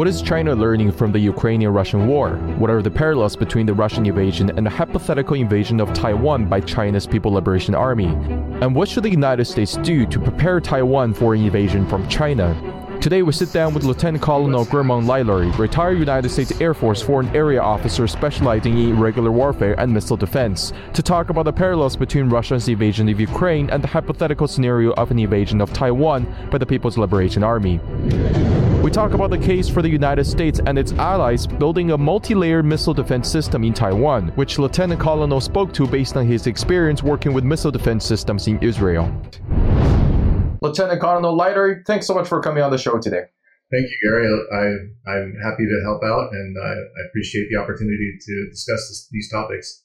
What 0.00 0.08
is 0.08 0.22
China 0.22 0.54
learning 0.54 0.92
from 0.92 1.12
the 1.12 1.18
Ukrainian 1.18 1.74
Russian 1.74 2.06
war? 2.06 2.36
What 2.56 2.70
are 2.70 2.80
the 2.80 2.90
parallels 2.90 3.36
between 3.36 3.66
the 3.66 3.74
Russian 3.74 4.06
invasion 4.06 4.50
and 4.56 4.64
the 4.64 4.70
hypothetical 4.70 5.36
invasion 5.36 5.78
of 5.78 5.92
Taiwan 5.92 6.46
by 6.46 6.62
China's 6.62 7.06
People 7.06 7.32
Liberation 7.32 7.74
Army? 7.74 8.06
And 8.62 8.74
what 8.74 8.88
should 8.88 9.02
the 9.02 9.10
United 9.10 9.44
States 9.44 9.76
do 9.76 10.06
to 10.06 10.18
prepare 10.18 10.58
Taiwan 10.58 11.12
for 11.12 11.34
an 11.34 11.44
invasion 11.44 11.86
from 11.86 12.08
China? 12.08 12.56
Today, 13.02 13.20
we 13.20 13.32
sit 13.32 13.52
down 13.52 13.74
with 13.74 13.84
Lieutenant 13.84 14.22
Colonel 14.22 14.64
Guermantes 14.64 15.04
Lailari, 15.04 15.58
retired 15.58 15.98
United 15.98 16.30
States 16.30 16.58
Air 16.62 16.72
Force 16.72 17.02
foreign 17.02 17.28
area 17.36 17.60
officer 17.60 18.06
specializing 18.08 18.78
in 18.78 18.96
irregular 18.96 19.30
warfare 19.30 19.78
and 19.78 19.92
missile 19.92 20.16
defense, 20.16 20.72
to 20.94 21.02
talk 21.02 21.28
about 21.28 21.44
the 21.44 21.52
parallels 21.52 21.94
between 21.94 22.30
Russia's 22.30 22.66
invasion 22.68 23.06
of 23.10 23.20
Ukraine 23.20 23.68
and 23.68 23.84
the 23.84 23.88
hypothetical 23.88 24.48
scenario 24.48 24.92
of 24.92 25.10
an 25.10 25.18
invasion 25.18 25.60
of 25.60 25.74
Taiwan 25.74 26.26
by 26.50 26.56
the 26.56 26.64
People's 26.64 26.96
Liberation 26.96 27.44
Army. 27.44 27.80
We 28.82 28.90
talk 28.90 29.12
about 29.12 29.28
the 29.28 29.36
case 29.36 29.68
for 29.68 29.82
the 29.82 29.90
United 29.90 30.24
States 30.24 30.58
and 30.64 30.78
its 30.78 30.92
allies 30.92 31.46
building 31.46 31.90
a 31.90 31.98
multi 31.98 32.34
layered 32.34 32.64
missile 32.64 32.94
defense 32.94 33.28
system 33.28 33.62
in 33.62 33.74
Taiwan, 33.74 34.28
which 34.36 34.58
Lieutenant 34.58 34.98
Colonel 34.98 35.38
spoke 35.42 35.74
to 35.74 35.86
based 35.86 36.16
on 36.16 36.26
his 36.26 36.46
experience 36.46 37.02
working 37.02 37.34
with 37.34 37.44
missile 37.44 37.70
defense 37.70 38.06
systems 38.06 38.46
in 38.46 38.58
Israel. 38.60 39.12
Lieutenant 40.62 40.98
Colonel 40.98 41.36
Leiter, 41.36 41.84
thanks 41.86 42.06
so 42.06 42.14
much 42.14 42.26
for 42.26 42.40
coming 42.40 42.62
on 42.62 42.70
the 42.70 42.78
show 42.78 42.98
today. 42.98 43.24
Thank 43.70 43.84
you, 43.84 43.96
Gary. 44.02 44.26
I, 44.26 45.12
I'm 45.12 45.34
happy 45.44 45.66
to 45.66 45.80
help 45.84 46.02
out, 46.02 46.32
and 46.32 46.56
I, 46.58 46.70
I 46.70 47.06
appreciate 47.10 47.48
the 47.50 47.60
opportunity 47.60 48.16
to 48.18 48.48
discuss 48.48 48.88
this, 48.88 49.08
these 49.12 49.30
topics. 49.30 49.84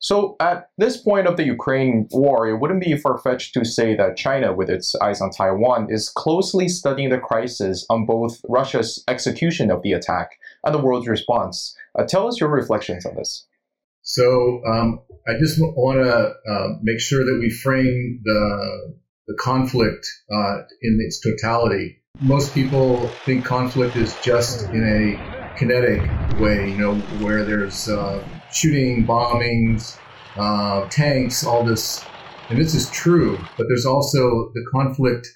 So, 0.00 0.36
at 0.38 0.70
this 0.78 0.96
point 0.96 1.26
of 1.26 1.36
the 1.36 1.44
Ukraine 1.44 2.06
war, 2.12 2.48
it 2.48 2.58
wouldn't 2.58 2.84
be 2.84 2.96
far 2.96 3.18
fetched 3.18 3.52
to 3.54 3.64
say 3.64 3.96
that 3.96 4.16
China, 4.16 4.52
with 4.52 4.70
its 4.70 4.94
eyes 4.96 5.20
on 5.20 5.30
Taiwan, 5.30 5.88
is 5.90 6.08
closely 6.08 6.68
studying 6.68 7.10
the 7.10 7.18
crisis 7.18 7.84
on 7.90 8.06
both 8.06 8.40
Russia's 8.48 9.02
execution 9.08 9.72
of 9.72 9.82
the 9.82 9.92
attack 9.92 10.38
and 10.64 10.72
the 10.72 10.80
world's 10.80 11.08
response. 11.08 11.76
Uh, 11.98 12.04
tell 12.04 12.28
us 12.28 12.38
your 12.38 12.48
reflections 12.48 13.04
on 13.06 13.16
this. 13.16 13.44
So, 14.02 14.62
um, 14.64 15.00
I 15.26 15.32
just 15.36 15.58
want 15.58 15.98
to 16.04 16.52
uh, 16.52 16.68
make 16.80 17.00
sure 17.00 17.24
that 17.24 17.38
we 17.40 17.50
frame 17.50 18.20
the 18.22 18.94
the 19.26 19.34
conflict 19.34 20.06
uh, 20.32 20.58
in 20.80 20.98
its 21.00 21.20
totality. 21.20 22.02
Most 22.20 22.54
people 22.54 23.08
think 23.26 23.44
conflict 23.44 23.94
is 23.96 24.16
just 24.22 24.70
in 24.70 24.82
a 24.82 25.54
kinetic 25.58 26.00
way, 26.40 26.70
you 26.70 26.78
know, 26.78 26.94
where 27.20 27.44
there's 27.44 27.88
uh, 27.88 28.24
shooting, 28.52 29.06
bombings, 29.06 29.98
uh, 30.36 30.88
tanks, 30.88 31.44
all 31.44 31.64
this. 31.64 32.04
And 32.50 32.58
this 32.58 32.74
is 32.74 32.90
true, 32.90 33.38
but 33.56 33.66
there's 33.68 33.84
also 33.84 34.50
the 34.54 34.64
conflict, 34.72 35.28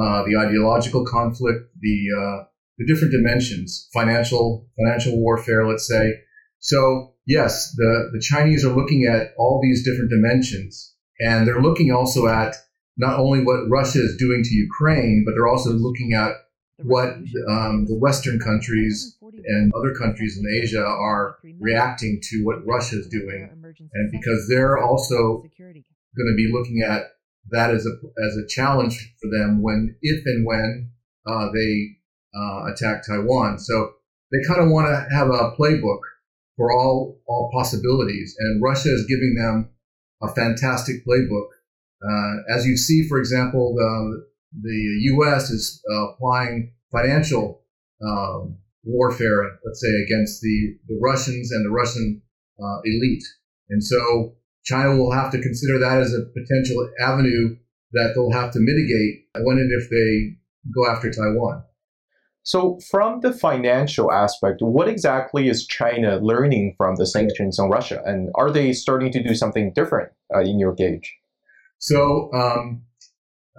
uh, 0.00 0.24
the 0.24 0.36
ideological 0.38 1.04
conflict, 1.04 1.68
the 1.80 2.06
uh, 2.16 2.44
the 2.78 2.86
different 2.86 3.12
dimensions, 3.12 3.88
financial 3.92 4.66
financial 4.76 5.20
warfare, 5.20 5.66
let's 5.68 5.86
say. 5.86 6.14
So 6.60 7.14
yes, 7.26 7.74
the 7.76 8.10
the 8.12 8.20
Chinese 8.20 8.64
are 8.64 8.72
looking 8.72 9.04
at 9.04 9.34
all 9.36 9.60
these 9.62 9.84
different 9.84 10.10
dimensions, 10.10 10.94
and 11.20 11.46
they're 11.46 11.60
looking 11.60 11.92
also 11.92 12.26
at 12.26 12.56
not 12.96 13.18
only 13.18 13.40
what 13.40 13.68
Russia 13.68 13.98
is 13.98 14.16
doing 14.16 14.42
to 14.42 14.54
Ukraine, 14.54 15.24
but 15.26 15.34
they're 15.34 15.48
also 15.48 15.70
looking 15.70 16.12
at 16.14 16.32
what 16.78 17.08
um, 17.48 17.86
the 17.86 17.96
Western 17.98 18.38
countries 18.38 19.16
and 19.22 19.72
other 19.74 19.94
countries 19.94 20.38
in 20.38 20.62
Asia 20.62 20.84
are 20.84 21.38
reacting 21.60 22.20
to 22.30 22.44
what 22.44 22.66
Russia 22.66 22.98
is 22.98 23.08
doing, 23.08 23.48
and 23.94 24.10
because 24.10 24.46
they're 24.48 24.78
also 24.78 25.44
going 25.58 26.30
to 26.30 26.36
be 26.36 26.50
looking 26.52 26.82
at 26.82 27.12
that 27.50 27.70
as 27.70 27.86
a 27.86 28.24
as 28.24 28.36
a 28.36 28.46
challenge 28.46 29.14
for 29.20 29.30
them 29.30 29.62
when, 29.62 29.96
if 30.02 30.24
and 30.26 30.46
when 30.46 30.90
uh, 31.26 31.48
they 31.52 31.96
uh, 32.36 32.72
attack 32.72 33.06
Taiwan. 33.06 33.58
So 33.58 33.92
they 34.32 34.38
kind 34.46 34.60
of 34.60 34.70
want 34.70 34.88
to 34.88 35.14
have 35.14 35.28
a 35.28 35.52
playbook 35.58 36.00
for 36.56 36.72
all 36.72 37.20
all 37.26 37.50
possibilities, 37.52 38.34
and 38.38 38.62
Russia 38.62 38.88
is 38.88 39.06
giving 39.08 39.34
them 39.34 39.70
a 40.22 40.28
fantastic 40.28 41.06
playbook. 41.06 41.48
Uh, 42.02 42.54
as 42.54 42.66
you 42.66 42.76
see, 42.76 43.06
for 43.08 43.18
example, 43.18 43.74
the, 43.74 44.26
the 44.60 45.00
U.S. 45.14 45.50
is 45.50 45.82
uh, 45.90 46.08
applying 46.10 46.72
financial 46.92 47.62
um, 48.06 48.56
warfare, 48.84 49.58
let's 49.64 49.80
say, 49.80 49.90
against 50.04 50.40
the, 50.40 50.76
the 50.88 50.98
Russians 51.02 51.50
and 51.50 51.64
the 51.64 51.70
Russian 51.70 52.22
uh, 52.62 52.80
elite. 52.84 53.24
And 53.70 53.82
so 53.82 54.34
China 54.64 54.96
will 54.96 55.12
have 55.12 55.32
to 55.32 55.40
consider 55.40 55.78
that 55.78 56.00
as 56.00 56.14
a 56.14 56.24
potential 56.38 56.88
avenue 57.00 57.56
that 57.92 58.12
they'll 58.14 58.32
have 58.32 58.52
to 58.52 58.58
mitigate 58.60 59.26
when 59.44 59.58
and 59.58 59.70
if 59.72 59.90
they 59.90 60.36
go 60.74 60.90
after 60.90 61.10
Taiwan. 61.10 61.64
So, 62.46 62.78
from 62.90 63.20
the 63.20 63.32
financial 63.32 64.12
aspect, 64.12 64.60
what 64.60 64.86
exactly 64.86 65.48
is 65.48 65.66
China 65.66 66.18
learning 66.18 66.74
from 66.76 66.96
the 66.96 67.06
sanctions 67.06 67.58
on 67.58 67.70
Russia? 67.70 68.02
And 68.04 68.30
are 68.34 68.50
they 68.50 68.74
starting 68.74 69.10
to 69.12 69.22
do 69.22 69.34
something 69.34 69.72
different 69.74 70.12
uh, 70.34 70.40
in 70.40 70.58
your 70.58 70.74
gauge? 70.74 71.16
So 71.78 72.30
um, 72.32 72.82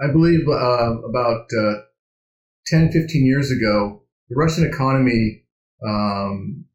I 0.02 0.12
believe 0.12 0.48
uh, 0.48 1.00
about 1.02 1.48
uh, 1.58 1.74
10, 2.68 2.92
15 2.92 3.26
years 3.26 3.52
ago, 3.52 4.02
the 4.30 4.36
Russian 4.36 4.66
economy 4.66 5.44
um, 5.86 6.66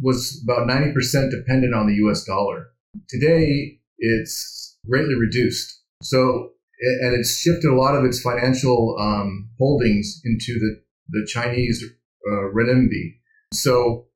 was 0.00 0.42
about 0.42 0.68
90% 0.68 1.30
dependent 1.30 1.74
on 1.74 1.86
the 1.86 1.94
US 2.06 2.24
dollar. 2.24 2.70
Today, 3.08 3.78
it's 3.98 4.76
greatly 4.88 5.14
reduced. 5.14 5.82
So, 6.02 6.50
and 7.02 7.14
it's 7.14 7.38
shifted 7.38 7.70
a 7.70 7.76
lot 7.76 7.94
of 7.94 8.04
its 8.04 8.20
financial 8.20 8.96
um, 9.00 9.48
holdings 9.58 10.20
into 10.24 10.58
the, 10.58 10.82
the 11.10 11.26
Chinese 11.26 11.84
uh, 12.26 12.50
renminbi. 12.52 13.18
So, 13.52 14.06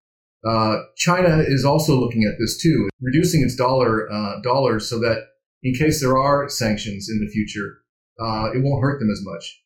uh, 0.48 0.78
China 0.96 1.42
is 1.46 1.64
also 1.64 1.98
looking 1.98 2.24
at 2.24 2.38
this 2.38 2.60
too, 2.60 2.88
reducing 3.00 3.42
its 3.42 3.56
dollar 3.56 4.10
uh, 4.10 4.40
dollars 4.42 4.88
so 4.88 4.98
that 5.00 5.18
in 5.62 5.74
case 5.74 6.00
there 6.00 6.16
are 6.16 6.48
sanctions 6.48 7.08
in 7.10 7.18
the 7.20 7.30
future, 7.30 7.78
uh, 8.18 8.50
it 8.54 8.62
won't 8.62 8.82
hurt 8.82 8.98
them 8.98 9.10
as 9.10 9.20
much. 9.24 9.62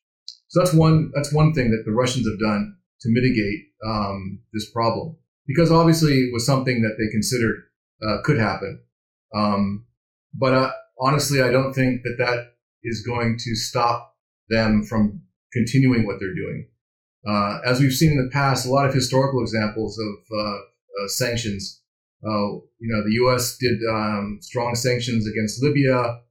So 0.47 0.59
that's 0.59 0.73
one 0.73 1.11
that's 1.13 1.33
one 1.33 1.53
thing 1.53 1.71
that 1.71 1.83
the 1.85 1.91
Russians 1.91 2.27
have 2.27 2.39
done 2.39 2.75
to 3.01 3.09
mitigate 3.09 3.59
um, 3.85 4.39
this 4.53 4.69
problem, 4.71 5.17
because 5.47 5.71
obviously 5.71 6.13
it 6.13 6.33
was 6.33 6.45
something 6.45 6.81
that 6.81 6.95
they 6.97 7.11
considered 7.11 7.63
uh, 8.07 8.17
could 8.23 8.39
happen. 8.39 8.81
Um, 9.35 9.85
but 10.33 10.53
uh, 10.53 10.71
honestly, 10.99 11.41
I 11.41 11.51
don't 11.51 11.73
think 11.73 12.01
that 12.03 12.15
that 12.19 12.53
is 12.83 13.05
going 13.05 13.37
to 13.39 13.55
stop 13.55 14.15
them 14.49 14.83
from 14.83 15.21
continuing 15.51 16.05
what 16.05 16.19
they're 16.19 16.35
doing. 16.35 16.67
Uh, 17.27 17.59
as 17.65 17.79
we've 17.79 17.93
seen 17.93 18.11
in 18.11 18.17
the 18.17 18.29
past, 18.31 18.65
a 18.65 18.69
lot 18.69 18.85
of 18.85 18.93
historical 18.93 19.41
examples 19.41 19.97
of 19.97 20.37
uh, 20.37 20.43
uh, 20.43 21.07
sanctions 21.07 21.83
uh, 22.25 22.55
you 22.79 22.87
know, 22.87 23.03
the 23.03 23.13
U.S. 23.27 23.57
did 23.57 23.79
um, 23.89 24.39
strong 24.41 24.75
sanctions 24.75 25.27
against 25.27 25.61
Libya, 25.61 26.21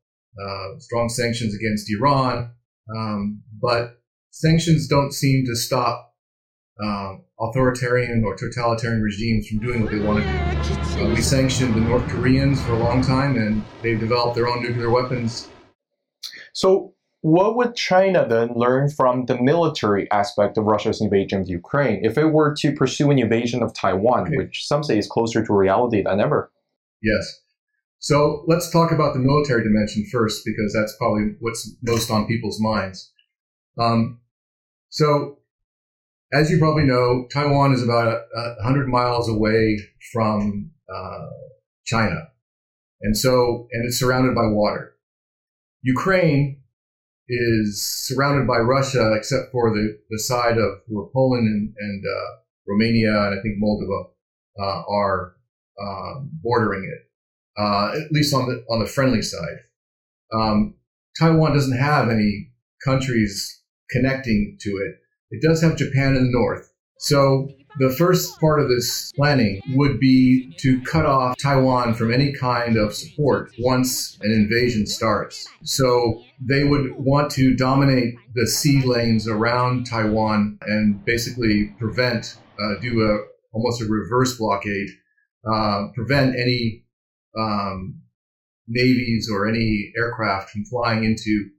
uh, 0.41 0.79
strong 0.79 1.09
sanctions 1.09 1.55
against 1.55 1.91
Iran, 1.93 2.51
um, 2.95 3.43
but 3.61 4.01
sanctions 4.31 4.89
don't 4.89 5.13
seem 5.13 5.45
to 5.47 5.55
stop 5.55 6.15
uh, 6.83 7.17
authoritarian 7.41 8.25
or 8.25 8.37
totalitarian 8.37 9.03
regimes 9.03 9.49
from 9.49 9.59
doing 9.59 9.83
what 9.83 9.91
they 9.91 10.01
want 10.01 10.23
to 10.23 10.25
do. 10.25 11.03
Uh, 11.03 11.15
we 11.15 11.21
sanctioned 11.21 11.75
the 11.75 11.81
North 11.81 12.09
Koreans 12.09 12.63
for 12.65 12.73
a 12.73 12.79
long 12.79 13.03
time, 13.03 13.37
and 13.37 13.63
they've 13.83 14.01
developed 14.01 14.35
their 14.35 14.49
own 14.49 14.63
nuclear 14.63 14.91
weapons. 14.91 15.49
So, 16.53 16.95
what 17.21 17.55
would 17.57 17.77
China 17.77 18.27
then 18.29 18.53
learn 18.57 18.91
from 18.91 19.27
the 19.27 19.41
military 19.41 20.11
aspect 20.11 20.59
of 20.59 20.65
Russia's 20.65 21.01
invasion 21.01 21.41
of 21.41 21.49
Ukraine 21.49 22.05
if 22.05 22.19
it 22.19 22.27
were 22.27 22.53
to 22.59 22.73
pursue 22.73 23.11
an 23.13 23.19
invasion 23.19 23.63
of 23.63 23.73
Taiwan, 23.73 24.23
okay. 24.23 24.37
which 24.37 24.67
some 24.67 24.83
say 24.83 24.99
is 24.99 25.07
closer 25.07 25.45
to 25.45 25.53
reality 25.53 26.03
than 26.03 26.21
ever? 26.21 26.51
Yes. 27.01 27.42
So 28.03 28.43
let's 28.49 28.69
talk 28.69 28.91
about 28.91 29.15
the 29.15 29.21
military 29.21 29.63
dimension 29.63 30.05
first, 30.11 30.43
because 30.45 30.73
that's 30.73 30.97
probably 30.99 31.37
what's 31.39 31.73
most 31.83 32.11
on 32.11 32.27
people's 32.27 32.61
minds. 32.61 33.13
Um, 33.79 34.19
so, 34.89 35.39
as 36.33 36.51
you 36.51 36.59
probably 36.59 36.83
know, 36.83 37.29
Taiwan 37.33 37.73
is 37.73 37.81
about 37.81 38.09
a, 38.09 38.55
100 38.65 38.89
miles 38.89 39.29
away 39.29 39.79
from 40.13 40.73
uh, 40.93 41.29
China. 41.85 42.29
And 43.03 43.17
so, 43.17 43.69
and 43.71 43.87
it's 43.87 44.01
surrounded 44.01 44.35
by 44.35 44.49
water. 44.49 44.95
Ukraine 45.83 46.61
is 47.29 47.87
surrounded 48.09 48.49
by 48.49 48.59
Russia, 48.59 49.15
except 49.15 49.53
for 49.53 49.71
the, 49.71 49.97
the 50.11 50.19
side 50.19 50.59
of 50.59 50.81
where 50.89 51.07
Poland 51.13 51.47
and, 51.47 51.73
and 51.79 52.05
uh, 52.05 52.37
Romania 52.67 53.11
and 53.11 53.39
I 53.39 53.43
think 53.43 53.63
Moldova 53.63 54.11
uh, 54.59 54.83
are 54.91 55.37
uh, 55.81 56.21
bordering 56.43 56.85
it, 56.85 57.12
uh, 57.59 57.93
at 57.95 58.13
least 58.13 58.35
on 58.35 58.49
the 58.49 58.65
on 58.71 58.81
the 58.81 58.87
friendly 58.87 59.23
side. 59.23 59.59
Um, 60.33 60.75
Taiwan 61.19 61.53
doesn't 61.53 61.77
have 61.77 62.09
any 62.09 62.51
countries 62.85 63.63
connecting 63.91 64.57
to 64.61 64.71
it. 64.71 64.97
It 65.31 65.43
does 65.47 65.63
have 65.63 65.77
Japan 65.77 66.17
in 66.17 66.25
the 66.25 66.31
north. 66.31 66.73
So 66.99 67.49
the 67.79 67.91
first 67.91 68.39
part 68.39 68.61
of 68.61 68.69
this 68.69 69.13
planning 69.13 69.61
would 69.71 69.99
be 69.99 70.55
to 70.59 70.81
cut 70.83 71.07
off 71.07 71.37
Taiwan 71.39 71.95
from 71.95 72.13
any 72.13 72.33
kind 72.33 72.77
of 72.77 72.95
support 72.95 73.51
once 73.59 74.19
an 74.21 74.31
invasion 74.31 74.87
starts. 74.87 75.49
So 75.65 76.23
they 76.41 76.65
would 76.65 76.93
want 76.97 77.31
to 77.33 77.55
dominate 77.55 78.15
the 78.35 78.47
sea 78.47 78.83
lanes 78.83 79.27
around 79.27 79.87
Taiwan 79.87 80.59
and 80.63 81.05
basically 81.05 81.75
prevent, 81.79 82.37
uh, 82.61 82.81
do 82.81 83.03
a 83.03 83.19
almost 83.53 83.83
a 83.83 83.87
reverse 83.87 84.39
blockade, 84.39 84.89
uh, 85.51 85.89
prevent 85.95 86.37
any 86.37 86.85
um, 87.39 88.01
navies 88.69 89.29
or 89.33 89.49
any 89.49 89.93
aircraft 89.97 90.51
from 90.51 90.65
flying 90.65 91.05
into 91.05 91.51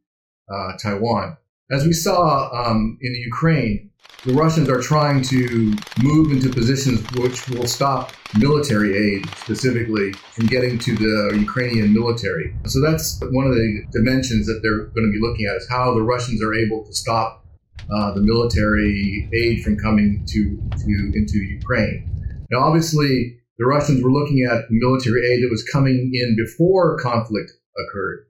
uh, 0.51 0.73
Taiwan. 0.81 1.37
As 1.71 1.85
we 1.85 1.93
saw 1.93 2.49
um, 2.51 2.97
in 3.01 3.13
the 3.13 3.19
Ukraine, 3.19 3.89
the 4.25 4.33
Russians 4.33 4.69
are 4.69 4.81
trying 4.81 5.21
to 5.23 5.73
move 6.01 6.31
into 6.31 6.49
positions 6.49 7.01
which 7.17 7.47
will 7.49 7.67
stop 7.67 8.13
military 8.37 8.95
aid 8.95 9.29
specifically 9.35 10.13
from 10.13 10.45
getting 10.47 10.79
to 10.79 10.95
the 10.95 11.37
Ukrainian 11.37 11.93
military. 11.93 12.55
So 12.65 12.79
that's 12.81 13.19
one 13.31 13.47
of 13.47 13.53
the 13.53 13.83
dimensions 13.91 14.45
that 14.47 14.61
they're 14.63 14.85
going 14.95 15.07
to 15.07 15.11
be 15.11 15.19
looking 15.19 15.45
at 15.45 15.57
is 15.57 15.67
how 15.69 15.93
the 15.93 16.01
Russians 16.01 16.41
are 16.41 16.53
able 16.53 16.85
to 16.85 16.93
stop 16.93 17.45
uh, 17.93 18.13
the 18.13 18.21
military 18.21 19.29
aid 19.33 19.61
from 19.63 19.77
coming 19.77 20.25
to, 20.27 20.61
to 20.77 21.11
into 21.13 21.37
Ukraine. 21.39 22.09
Now, 22.49 22.59
obviously, 22.59 23.39
the 23.57 23.65
Russians 23.65 24.03
were 24.03 24.11
looking 24.11 24.47
at 24.49 24.65
military 24.69 25.21
aid 25.31 25.43
that 25.43 25.51
was 25.51 25.63
coming 25.71 26.11
in 26.13 26.35
before 26.35 26.97
conflict 26.97 27.51
occurred. 27.77 28.25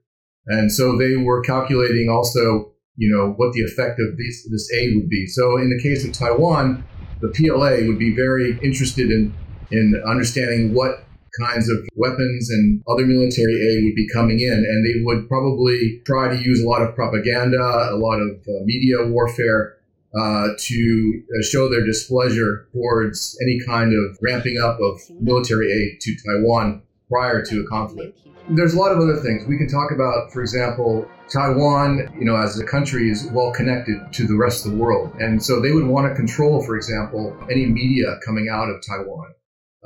And 0.46 0.70
so 0.70 0.98
they 0.98 1.16
were 1.16 1.40
calculating 1.40 2.08
also, 2.10 2.72
you 2.96 3.10
know, 3.10 3.32
what 3.36 3.54
the 3.54 3.62
effect 3.62 3.98
of 4.00 4.16
this, 4.16 4.72
aid 4.74 4.96
would 4.96 5.08
be. 5.08 5.26
So 5.26 5.56
in 5.56 5.70
the 5.70 5.82
case 5.82 6.04
of 6.04 6.12
Taiwan, 6.12 6.84
the 7.20 7.28
PLA 7.28 7.86
would 7.88 7.98
be 7.98 8.14
very 8.14 8.58
interested 8.62 9.10
in, 9.10 9.34
in 9.70 10.00
understanding 10.06 10.74
what 10.74 11.06
kinds 11.40 11.68
of 11.68 11.78
weapons 11.96 12.50
and 12.50 12.82
other 12.86 13.06
military 13.06 13.54
aid 13.54 13.84
would 13.84 13.96
be 13.96 14.08
coming 14.12 14.40
in. 14.40 14.52
And 14.52 14.86
they 14.86 15.02
would 15.02 15.26
probably 15.28 16.02
try 16.04 16.28
to 16.28 16.40
use 16.40 16.62
a 16.62 16.68
lot 16.68 16.82
of 16.82 16.94
propaganda, 16.94 17.58
a 17.58 17.96
lot 17.96 18.20
of 18.20 18.30
uh, 18.30 18.60
media 18.64 19.06
warfare 19.06 19.76
uh, 20.18 20.48
to 20.58 21.22
uh, 21.22 21.42
show 21.42 21.68
their 21.68 21.84
displeasure 21.84 22.68
towards 22.72 23.36
any 23.42 23.58
kind 23.66 23.92
of 23.92 24.16
ramping 24.22 24.58
up 24.58 24.78
of 24.80 25.00
military 25.20 25.72
aid 25.72 26.00
to 26.00 26.16
Taiwan 26.24 26.82
prior 27.10 27.44
to 27.44 27.60
a 27.60 27.66
conflict. 27.66 28.18
There's 28.50 28.74
a 28.74 28.78
lot 28.78 28.92
of 28.92 28.98
other 28.98 29.16
things 29.16 29.46
we 29.46 29.56
can 29.56 29.68
talk 29.68 29.90
about. 29.90 30.30
For 30.32 30.42
example, 30.42 31.08
Taiwan, 31.32 32.14
you 32.18 32.26
know, 32.26 32.36
as 32.36 32.58
a 32.60 32.64
country 32.64 33.10
is 33.10 33.26
well 33.32 33.52
connected 33.52 33.96
to 34.12 34.26
the 34.26 34.36
rest 34.36 34.66
of 34.66 34.72
the 34.72 34.78
world, 34.78 35.12
and 35.18 35.42
so 35.42 35.60
they 35.60 35.72
would 35.72 35.86
want 35.86 36.08
to 36.08 36.14
control, 36.14 36.62
for 36.62 36.76
example, 36.76 37.36
any 37.50 37.66
media 37.66 38.18
coming 38.24 38.48
out 38.50 38.68
of 38.68 38.82
Taiwan. 38.86 39.34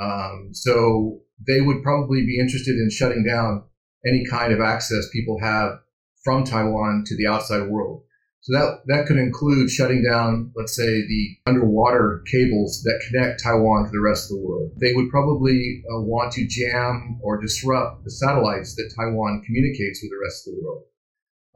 Um, 0.01 0.51
so 0.53 1.21
they 1.47 1.61
would 1.61 1.83
probably 1.83 2.27
be 2.27 2.39
interested 2.39 2.77
in 2.77 2.91
shutting 2.91 3.25
down 3.25 3.65
any 4.07 4.25
kind 4.27 4.53
of 4.53 4.61
access 4.61 5.09
people 5.13 5.39
have 5.41 5.79
from 6.25 6.45
Taiwan 6.45 7.05
to 7.07 7.17
the 7.17 7.27
outside 7.27 7.69
world. 7.69 8.03
So 8.41 8.53
that, 8.57 8.79
that 8.87 9.07
could 9.07 9.19
include 9.19 9.69
shutting 9.69 10.03
down, 10.03 10.53
let's 10.55 10.75
say, 10.75 10.87
the 10.87 11.37
underwater 11.47 12.23
cables 12.31 12.83
that 12.85 13.03
connect 13.09 13.43
Taiwan 13.43 13.85
to 13.85 13.91
the 13.91 14.01
rest 14.01 14.31
of 14.31 14.39
the 14.39 14.47
world. 14.47 14.73
They 14.81 14.95
would 14.95 15.11
probably 15.11 15.83
uh, 15.91 16.01
want 16.03 16.33
to 16.35 16.47
jam 16.47 17.19
or 17.23 17.41
disrupt 17.41 18.05
the 18.05 18.11
satellites 18.11 18.77
that 18.77 18.95
Taiwan 18.97 19.43
communicates 19.45 20.01
with 20.03 20.13
the 20.13 20.23
rest 20.23 20.47
of 20.47 20.55
the 20.55 20.61
world. 20.65 20.85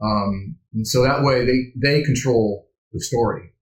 Um, 0.01 0.57
and 0.73 0.85
so 0.85 1.03
that 1.03 1.23
way 1.23 1.45
they, 1.45 1.71
they 1.81 2.03
control 2.03 2.67
the 2.91 2.99
story, 2.99 3.53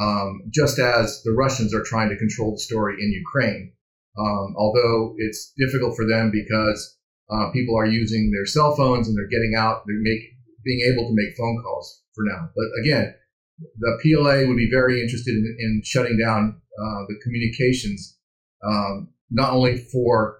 um, 0.00 0.40
just 0.48 0.78
as 0.78 1.22
the 1.22 1.32
Russians 1.32 1.74
are 1.74 1.84
trying 1.84 2.08
to 2.08 2.16
control 2.16 2.52
the 2.52 2.60
story 2.60 2.96
in 2.98 3.12
Ukraine. 3.12 3.72
Um, 4.18 4.54
although 4.56 5.14
it's 5.18 5.52
difficult 5.56 5.94
for 5.96 6.06
them 6.08 6.32
because 6.32 6.96
uh, 7.30 7.50
people 7.52 7.78
are 7.78 7.86
using 7.86 8.32
their 8.32 8.46
cell 8.46 8.74
phones 8.74 9.06
and 9.06 9.16
they're 9.16 9.28
getting 9.28 9.54
out, 9.56 9.82
they're 9.86 10.00
make, 10.00 10.22
being 10.64 10.80
able 10.90 11.06
to 11.06 11.14
make 11.14 11.36
phone 11.36 11.62
calls 11.62 11.99
for 12.20 12.28
now. 12.28 12.50
But 12.54 12.66
again, 12.82 13.14
the 13.78 13.98
PLA 14.02 14.48
would 14.48 14.56
be 14.56 14.68
very 14.70 15.02
interested 15.02 15.34
in, 15.34 15.56
in 15.58 15.82
shutting 15.84 16.18
down 16.18 16.60
uh, 16.78 17.00
the 17.08 17.18
communications, 17.22 18.16
um, 18.64 19.08
not 19.30 19.52
only 19.52 19.78
for 19.92 20.38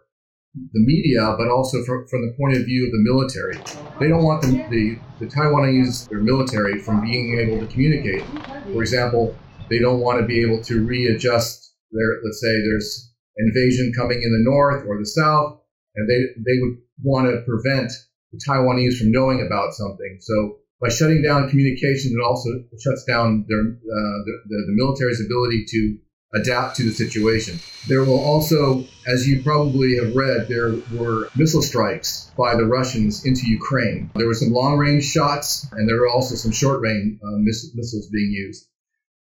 the 0.54 0.80
media, 0.80 1.34
but 1.38 1.48
also 1.48 1.84
from, 1.84 2.06
from 2.08 2.22
the 2.22 2.34
point 2.36 2.56
of 2.56 2.64
view 2.64 2.86
of 2.86 2.92
the 2.92 3.02
military. 3.02 3.56
They 4.00 4.08
don't 4.08 4.24
want 4.24 4.42
the, 4.42 4.50
the, 4.68 4.98
the 5.20 5.26
Taiwanese, 5.26 6.08
their 6.08 6.18
military, 6.18 6.80
from 6.80 7.02
being 7.02 7.38
able 7.38 7.60
to 7.60 7.66
communicate. 7.72 8.24
For 8.72 8.82
example, 8.82 9.36
they 9.68 9.78
don't 9.78 10.00
want 10.00 10.20
to 10.20 10.26
be 10.26 10.42
able 10.42 10.62
to 10.64 10.84
readjust 10.84 11.74
their, 11.92 12.18
let's 12.24 12.40
say 12.40 12.50
there's 12.62 13.12
an 13.36 13.52
invasion 13.54 13.92
coming 13.96 14.20
in 14.22 14.32
the 14.32 14.50
north 14.50 14.84
or 14.88 14.98
the 14.98 15.06
south, 15.06 15.60
and 15.94 16.08
they, 16.08 16.20
they 16.42 16.58
would 16.60 16.78
want 17.02 17.30
to 17.30 17.42
prevent 17.46 17.92
the 18.32 18.40
Taiwanese 18.48 18.98
from 18.98 19.12
knowing 19.12 19.46
about 19.46 19.72
something. 19.74 20.18
So 20.20 20.59
by 20.80 20.88
shutting 20.88 21.22
down 21.22 21.48
communication, 21.50 22.12
it 22.12 22.24
also 22.24 22.48
shuts 22.78 23.04
down 23.04 23.44
their, 23.48 23.60
uh, 23.60 24.18
the, 24.24 24.32
the, 24.48 24.72
military's 24.72 25.20
ability 25.24 25.64
to 25.68 25.98
adapt 26.34 26.76
to 26.76 26.84
the 26.84 26.92
situation. 26.92 27.58
There 27.88 28.04
will 28.04 28.18
also, 28.18 28.84
as 29.06 29.28
you 29.28 29.42
probably 29.42 29.96
have 29.96 30.14
read, 30.14 30.48
there 30.48 30.76
were 30.94 31.28
missile 31.36 31.60
strikes 31.60 32.30
by 32.38 32.54
the 32.54 32.64
Russians 32.64 33.26
into 33.26 33.46
Ukraine. 33.46 34.10
There 34.14 34.26
were 34.26 34.34
some 34.34 34.52
long 34.52 34.78
range 34.78 35.04
shots, 35.04 35.66
and 35.72 35.88
there 35.88 35.98
were 35.98 36.08
also 36.08 36.34
some 36.34 36.52
short 36.52 36.80
range 36.80 37.18
uh, 37.22 37.36
miss- 37.38 37.72
missiles 37.74 38.08
being 38.08 38.30
used. 38.30 38.66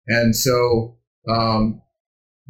And 0.07 0.35
so 0.35 0.97
um, 1.27 1.81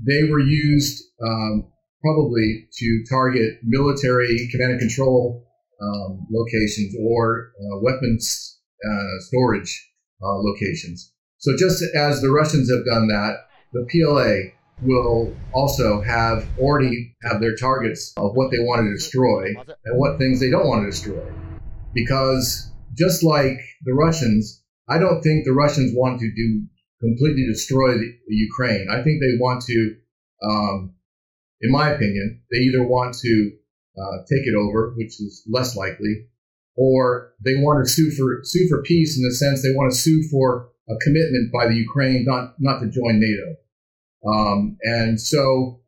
they 0.06 0.30
were 0.30 0.40
used 0.40 1.04
um, 1.26 1.72
probably 2.02 2.68
to 2.78 3.04
target 3.10 3.60
military 3.64 4.50
command 4.52 4.74
and 4.74 4.80
control 4.80 5.46
um, 5.82 6.28
locations 6.32 6.94
or 7.02 7.52
uh, 7.60 7.80
weapons 7.82 8.59
uh, 8.86 9.20
storage 9.20 9.92
uh, 10.22 10.36
locations. 10.38 11.12
So 11.38 11.56
just 11.58 11.84
as 11.96 12.22
the 12.22 12.30
Russians 12.30 12.70
have 12.70 12.86
done 12.86 13.08
that, 13.08 13.48
the 13.74 13.88
PLA 13.90 14.56
will 14.82 15.36
also 15.54 16.02
have 16.02 16.48
already 16.58 17.16
have 17.24 17.42
their 17.42 17.56
targets 17.56 18.14
of 18.18 18.36
what 18.36 18.52
they 18.52 18.60
want 18.60 18.86
to 18.86 18.94
destroy 18.94 19.54
and 19.86 20.00
what 20.00 20.18
things 20.18 20.40
they 20.40 20.50
don't 20.50 20.68
want 20.68 20.84
to 20.84 20.92
destroy. 20.92 21.32
Because 21.94 22.72
just 22.98 23.24
like 23.24 23.60
the 23.84 23.94
Russians, 23.94 24.64
I 24.90 25.00
don't 25.00 25.22
think 25.22 25.46
the 25.46 25.54
Russians 25.54 25.94
want 25.96 26.20
to 26.20 26.32
do 26.34 26.68
completely 27.02 27.46
destroy 27.48 27.98
the, 27.98 28.14
Ukraine. 28.28 28.88
I 28.92 29.02
think 29.04 29.22
they 29.22 29.38
want 29.40 29.64
to, 29.64 29.96
um, 30.44 30.94
in 31.62 31.72
my 31.72 31.92
opinion, 31.92 32.42
they 32.52 32.60
either 32.60 32.86
want 32.86 33.16
to 33.20 33.52
uh, 33.98 34.18
take 34.30 34.46
it 34.46 34.56
over, 34.56 34.94
which 34.98 35.20
is 35.20 35.44
less 35.50 35.76
likely, 35.76 36.28
or 36.80 37.34
they 37.44 37.56
want 37.56 37.86
to 37.86 37.92
sue 37.92 38.10
for 38.12 38.40
sue 38.44 38.68
for 38.70 38.82
peace 38.84 39.18
in 39.18 39.24
the 39.24 39.36
sense 39.36 39.62
they 39.62 39.76
want 39.76 39.92
to 39.92 39.98
sue 39.98 40.24
for 40.32 40.70
a 40.90 40.96
commitment 41.04 41.52
by 41.52 41.68
the 41.68 41.76
Ukraine 41.76 42.24
not 42.26 42.56
not 42.58 42.80
to 42.80 42.88
join 42.88 43.20
NATO. 43.20 43.56
Um, 44.26 44.78
and 44.84 45.20
so, 45.20 45.82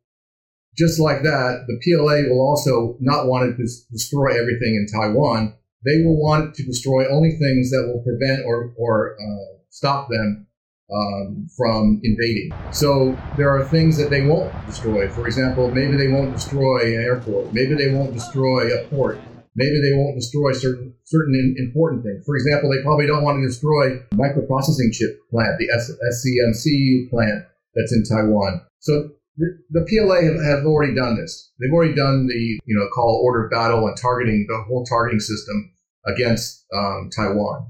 just 0.76 1.00
like 1.00 1.22
that, 1.22 1.64
the 1.66 1.80
PLA 1.82 2.28
will 2.28 2.46
also 2.46 2.96
not 3.00 3.26
want 3.26 3.56
to 3.56 3.62
destroy 3.90 4.38
everything 4.38 4.74
in 4.76 4.86
Taiwan. 4.86 5.54
They 5.84 6.04
will 6.04 6.20
want 6.20 6.54
to 6.56 6.62
destroy 6.62 7.08
only 7.10 7.30
things 7.30 7.70
that 7.70 7.88
will 7.88 8.02
prevent 8.04 8.44
or 8.44 8.74
or 8.76 9.16
uh, 9.16 9.58
stop 9.70 10.10
them 10.10 10.46
um, 10.94 11.48
from 11.56 12.02
invading. 12.04 12.52
So 12.70 13.18
there 13.38 13.48
are 13.48 13.64
things 13.64 13.96
that 13.96 14.10
they 14.10 14.22
won't 14.22 14.52
destroy. 14.66 15.08
For 15.08 15.26
example, 15.26 15.70
maybe 15.70 15.96
they 15.96 16.08
won't 16.08 16.34
destroy 16.34 16.98
an 16.98 17.02
airport. 17.02 17.54
Maybe 17.54 17.74
they 17.74 17.94
won't 17.94 18.12
destroy 18.12 18.78
a 18.78 18.86
port. 18.88 19.18
Maybe 19.54 19.80
they 19.82 19.96
won't 19.96 20.16
destroy 20.16 20.52
certain 20.52 20.94
certain 21.04 21.56
important 21.58 22.04
things. 22.04 22.24
For 22.24 22.36
example, 22.36 22.70
they 22.70 22.82
probably 22.82 23.06
don't 23.06 23.22
want 23.22 23.42
to 23.42 23.46
destroy 23.46 24.00
microprocessing 24.14 24.92
chip 24.92 25.20
plant, 25.30 25.58
the 25.58 25.68
TSMC 25.68 27.10
plant 27.10 27.44
that's 27.74 27.92
in 27.92 28.04
Taiwan. 28.04 28.62
So 28.80 29.10
the, 29.36 29.86
PLA 29.88 30.22
have, 30.22 30.44
have, 30.44 30.66
already 30.66 30.94
done 30.94 31.16
this. 31.16 31.52
They've 31.58 31.72
already 31.72 31.94
done 31.94 32.26
the 32.26 32.60
you 32.64 32.76
know 32.76 32.88
call 32.94 33.20
order 33.24 33.48
battle 33.48 33.86
and 33.86 33.96
targeting 33.96 34.46
the 34.48 34.62
whole 34.68 34.84
targeting 34.84 35.20
system 35.20 35.72
against 36.06 36.64
um, 36.74 37.10
Taiwan. 37.14 37.66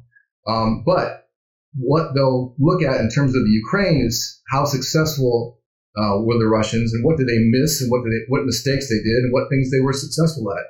Um, 0.47 0.83
but 0.85 1.29
what 1.75 2.15
they'll 2.15 2.55
look 2.59 2.83
at 2.83 3.01
in 3.01 3.09
terms 3.09 3.35
of 3.35 3.43
the 3.43 3.51
Ukraine 3.51 4.05
is 4.05 4.41
how 4.51 4.65
successful 4.65 5.59
uh, 5.97 6.19
were 6.21 6.39
the 6.39 6.49
Russians 6.49 6.93
and 6.93 7.05
what 7.05 7.17
did 7.17 7.29
they 7.29 7.39
miss 7.39 7.81
and 7.81 7.91
what 7.91 8.03
did 8.05 8.13
they, 8.13 8.25
what 8.29 8.45
mistakes 8.45 8.89
they 8.89 9.03
did 9.03 9.25
and 9.25 9.33
what 9.33 9.49
things 9.49 9.71
they 9.71 9.81
were 9.81 9.93
successful 9.93 10.53
at. 10.53 10.65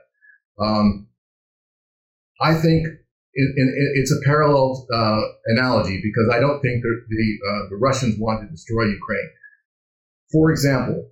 Um, 0.63 1.09
I 2.41 2.55
think 2.55 2.87
it, 3.35 3.49
it, 3.57 3.69
it's 3.95 4.13
a 4.13 4.25
parallel 4.25 4.87
uh, 4.93 5.21
analogy 5.47 6.01
because 6.03 6.29
I 6.33 6.41
don't 6.41 6.61
think 6.61 6.83
the 6.83 7.05
the, 7.09 7.39
uh, 7.49 7.69
the, 7.71 7.77
Russians 7.77 8.19
want 8.19 8.43
to 8.43 8.49
destroy 8.49 8.85
Ukraine. 8.85 9.31
For 10.31 10.51
example, 10.51 11.11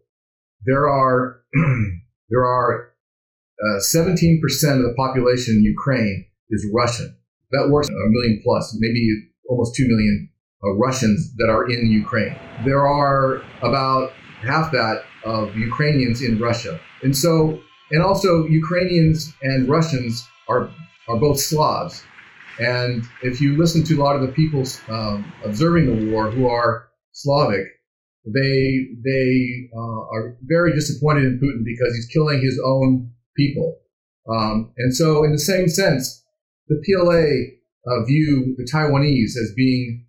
there 0.64 0.88
are 0.88 1.42
there 2.30 2.44
are 2.44 2.90
uh, 3.60 3.78
17% 3.80 4.40
of 4.76 4.82
the 4.82 4.94
population 4.96 5.56
in 5.56 5.62
Ukraine 5.62 6.26
is 6.50 6.66
Russian. 6.74 7.16
That 7.52 7.68
works 7.70 7.88
a 7.88 7.92
million 7.92 8.40
plus, 8.42 8.76
maybe 8.78 9.02
almost 9.48 9.74
two 9.74 9.86
million 9.88 10.30
uh, 10.64 10.72
Russians 10.74 11.34
that 11.36 11.48
are 11.48 11.68
in 11.68 11.90
Ukraine. 11.90 12.36
There 12.64 12.86
are 12.86 13.42
about 13.62 14.12
half 14.42 14.72
that 14.72 15.02
of 15.24 15.54
Ukrainians 15.56 16.22
in 16.22 16.38
Russia. 16.38 16.80
And 17.02 17.16
so, 17.16 17.60
and 17.90 18.02
also 18.02 18.46
Ukrainians 18.46 19.32
and 19.42 19.68
Russians 19.68 20.26
are, 20.48 20.70
are 21.08 21.16
both 21.16 21.40
Slavs. 21.40 22.02
And 22.58 23.04
if 23.22 23.40
you 23.40 23.56
listen 23.56 23.84
to 23.84 23.94
a 23.94 24.02
lot 24.02 24.16
of 24.16 24.22
the 24.22 24.32
people 24.32 24.64
um, 24.88 25.32
observing 25.44 25.86
the 25.86 26.12
war 26.12 26.30
who 26.30 26.46
are 26.48 26.88
Slavic, 27.12 27.66
they 28.26 28.88
they 29.02 29.70
uh, 29.74 30.00
are 30.14 30.36
very 30.42 30.74
disappointed 30.74 31.24
in 31.24 31.40
Putin 31.40 31.64
because 31.64 31.94
he's 31.94 32.06
killing 32.06 32.40
his 32.40 32.60
own 32.64 33.10
people. 33.34 33.78
Um, 34.28 34.72
and 34.76 34.94
so, 34.94 35.24
in 35.24 35.32
the 35.32 35.38
same 35.38 35.68
sense, 35.68 36.22
the 36.68 36.82
PLA 36.84 37.56
uh, 37.90 38.04
view 38.04 38.54
the 38.58 38.68
Taiwanese 38.70 39.36
as 39.42 39.54
being 39.56 40.06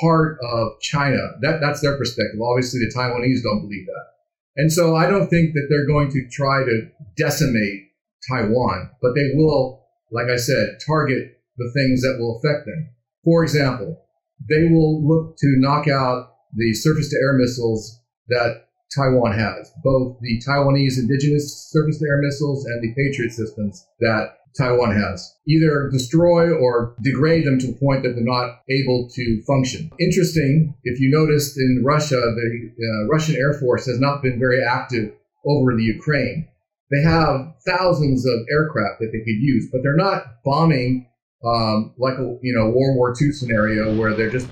part 0.00 0.38
of 0.52 0.80
China. 0.80 1.18
That 1.42 1.60
that's 1.60 1.80
their 1.80 1.98
perspective. 1.98 2.40
Obviously, 2.40 2.80
the 2.80 2.92
Taiwanese 2.94 3.42
don't 3.42 3.62
believe 3.62 3.86
that. 3.86 4.17
And 4.58 4.72
so, 4.72 4.96
I 4.96 5.06
don't 5.06 5.30
think 5.30 5.54
that 5.54 5.66
they're 5.70 5.86
going 5.86 6.10
to 6.10 6.28
try 6.30 6.64
to 6.64 6.88
decimate 7.16 7.82
Taiwan, 8.28 8.90
but 9.00 9.14
they 9.14 9.30
will, 9.34 9.86
like 10.10 10.28
I 10.28 10.36
said, 10.36 10.78
target 10.84 11.38
the 11.56 11.70
things 11.74 12.02
that 12.02 12.16
will 12.18 12.38
affect 12.38 12.66
them. 12.66 12.90
For 13.24 13.44
example, 13.44 14.02
they 14.48 14.68
will 14.68 15.06
look 15.06 15.36
to 15.38 15.56
knock 15.58 15.86
out 15.86 16.26
the 16.54 16.74
surface 16.74 17.08
to 17.10 17.16
air 17.22 17.34
missiles 17.34 18.00
that 18.28 18.66
Taiwan 18.94 19.32
has, 19.32 19.70
both 19.84 20.18
the 20.20 20.42
Taiwanese 20.46 20.98
indigenous 20.98 21.70
surface 21.70 21.98
to 21.98 22.06
air 22.06 22.20
missiles 22.20 22.64
and 22.64 22.82
the 22.82 22.94
Patriot 22.94 23.30
systems 23.30 23.86
that 24.00 24.28
Taiwan 24.58 24.94
has. 24.94 25.34
Either 25.46 25.88
destroy 25.90 26.50
or 26.50 26.96
degrade 27.02 27.46
them 27.46 27.58
to 27.60 27.68
the 27.68 27.78
point 27.78 28.02
that 28.02 28.14
they're 28.14 28.24
not 28.24 28.60
able 28.68 29.08
to 29.14 29.42
function. 29.46 29.90
Interesting, 30.00 30.74
if 30.84 31.00
you 31.00 31.10
noticed 31.10 31.56
in 31.56 31.82
Russia, 31.84 32.16
the 32.16 32.70
uh, 32.78 33.08
Russian 33.08 33.36
Air 33.36 33.54
Force 33.54 33.86
has 33.86 34.00
not 34.00 34.22
been 34.22 34.38
very 34.38 34.62
active 34.64 35.14
over 35.46 35.76
the 35.76 35.84
Ukraine. 35.84 36.48
They 36.90 37.02
have 37.02 37.54
thousands 37.66 38.26
of 38.26 38.40
aircraft 38.50 39.00
that 39.00 39.10
they 39.12 39.18
could 39.18 39.40
use, 39.40 39.68
but 39.70 39.82
they're 39.82 39.96
not 39.96 40.42
bombing 40.44 41.06
um, 41.44 41.94
like 41.98 42.18
a 42.18 42.36
you 42.42 42.52
know 42.54 42.66
World 42.66 42.96
War 42.96 43.14
II 43.20 43.30
scenario 43.30 43.94
where 43.96 44.14
they're 44.14 44.30
just 44.30 44.48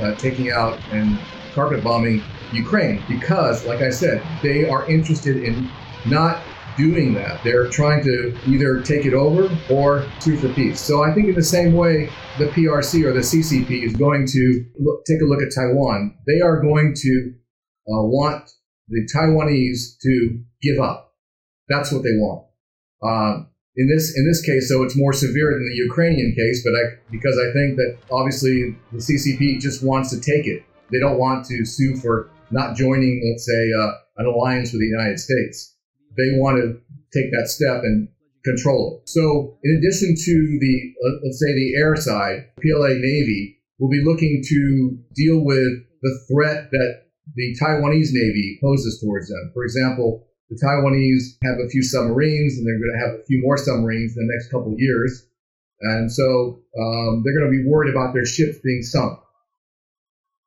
uh, 0.00 0.14
taking 0.14 0.52
out 0.52 0.78
and 0.92 1.18
carpet 1.54 1.82
bombing 1.82 2.22
Ukraine 2.52 3.02
because, 3.08 3.66
like 3.66 3.80
I 3.80 3.90
said, 3.90 4.22
they 4.42 4.68
are 4.68 4.88
interested 4.88 5.42
in 5.42 5.68
not 6.06 6.40
doing 6.78 7.12
that. 7.14 7.42
They're 7.44 7.68
trying 7.68 8.02
to 8.04 8.34
either 8.46 8.80
take 8.80 9.04
it 9.04 9.12
over 9.12 9.54
or 9.68 10.06
sue 10.20 10.38
for 10.38 10.48
peace. 10.54 10.80
So 10.80 11.02
I 11.02 11.12
think 11.12 11.28
in 11.28 11.34
the 11.34 11.42
same 11.42 11.74
way, 11.74 12.08
the 12.38 12.46
PRC 12.46 13.04
or 13.04 13.12
the 13.12 13.20
CCP 13.20 13.84
is 13.84 13.94
going 13.96 14.26
to 14.28 14.64
look, 14.78 15.04
take 15.04 15.20
a 15.20 15.24
look 15.24 15.42
at 15.42 15.52
Taiwan. 15.54 16.16
They 16.26 16.40
are 16.40 16.62
going 16.62 16.94
to 16.94 17.32
uh, 17.88 18.06
want 18.06 18.48
the 18.88 19.06
Taiwanese 19.14 19.98
to 20.02 20.40
give 20.62 20.78
up. 20.80 21.12
That's 21.68 21.92
what 21.92 22.02
they 22.04 22.16
want. 22.16 22.46
Um, 23.02 23.50
in 23.76 23.88
this 23.88 24.16
in 24.16 24.26
this 24.26 24.42
case, 24.42 24.70
though, 24.70 24.82
it's 24.82 24.96
more 24.96 25.12
severe 25.12 25.52
than 25.52 25.68
the 25.68 25.76
Ukrainian 25.86 26.34
case, 26.34 26.64
but 26.64 26.74
I, 26.74 26.98
because 27.12 27.38
I 27.38 27.52
think 27.52 27.76
that 27.76 27.98
obviously 28.10 28.74
the 28.92 28.98
CCP 28.98 29.60
just 29.60 29.84
wants 29.84 30.10
to 30.10 30.20
take 30.20 30.46
it. 30.46 30.64
They 30.90 30.98
don't 30.98 31.18
want 31.18 31.44
to 31.46 31.64
sue 31.64 31.96
for 31.96 32.30
not 32.50 32.76
joining, 32.76 33.22
let's 33.30 33.46
say, 33.46 33.70
uh, 33.78 33.92
an 34.16 34.26
alliance 34.26 34.72
with 34.72 34.80
the 34.80 34.88
United 34.88 35.20
States. 35.20 35.76
They 36.18 36.36
want 36.36 36.58
to 36.58 36.76
take 37.14 37.30
that 37.32 37.48
step 37.48 37.84
and 37.84 38.08
control 38.44 38.98
it. 38.98 39.08
So, 39.08 39.56
in 39.62 39.78
addition 39.78 40.14
to 40.14 40.34
the, 40.60 40.74
let's 41.24 41.40
say, 41.40 41.54
the 41.54 41.76
air 41.78 41.96
side, 41.96 42.50
PLA 42.60 42.98
Navy 42.98 43.58
will 43.78 43.90
be 43.90 44.02
looking 44.04 44.42
to 44.44 44.98
deal 45.14 45.44
with 45.44 45.86
the 46.02 46.14
threat 46.28 46.70
that 46.70 47.08
the 47.34 47.56
Taiwanese 47.60 48.10
Navy 48.12 48.58
poses 48.62 49.00
towards 49.00 49.28
them. 49.28 49.50
For 49.54 49.64
example, 49.64 50.26
the 50.50 50.56
Taiwanese 50.56 51.36
have 51.44 51.58
a 51.64 51.68
few 51.68 51.82
submarines, 51.82 52.56
and 52.56 52.66
they're 52.66 52.78
going 52.78 52.98
to 52.98 53.04
have 53.06 53.20
a 53.20 53.24
few 53.24 53.40
more 53.42 53.58
submarines 53.58 54.16
in 54.16 54.26
the 54.26 54.32
next 54.32 54.50
couple 54.50 54.72
of 54.72 54.78
years. 54.78 55.26
And 55.80 56.10
so 56.10 56.60
um, 56.78 57.22
they're 57.22 57.38
going 57.38 57.52
to 57.52 57.56
be 57.56 57.68
worried 57.68 57.90
about 57.90 58.14
their 58.14 58.24
ships 58.24 58.58
being 58.64 58.82
sunk. 58.82 59.18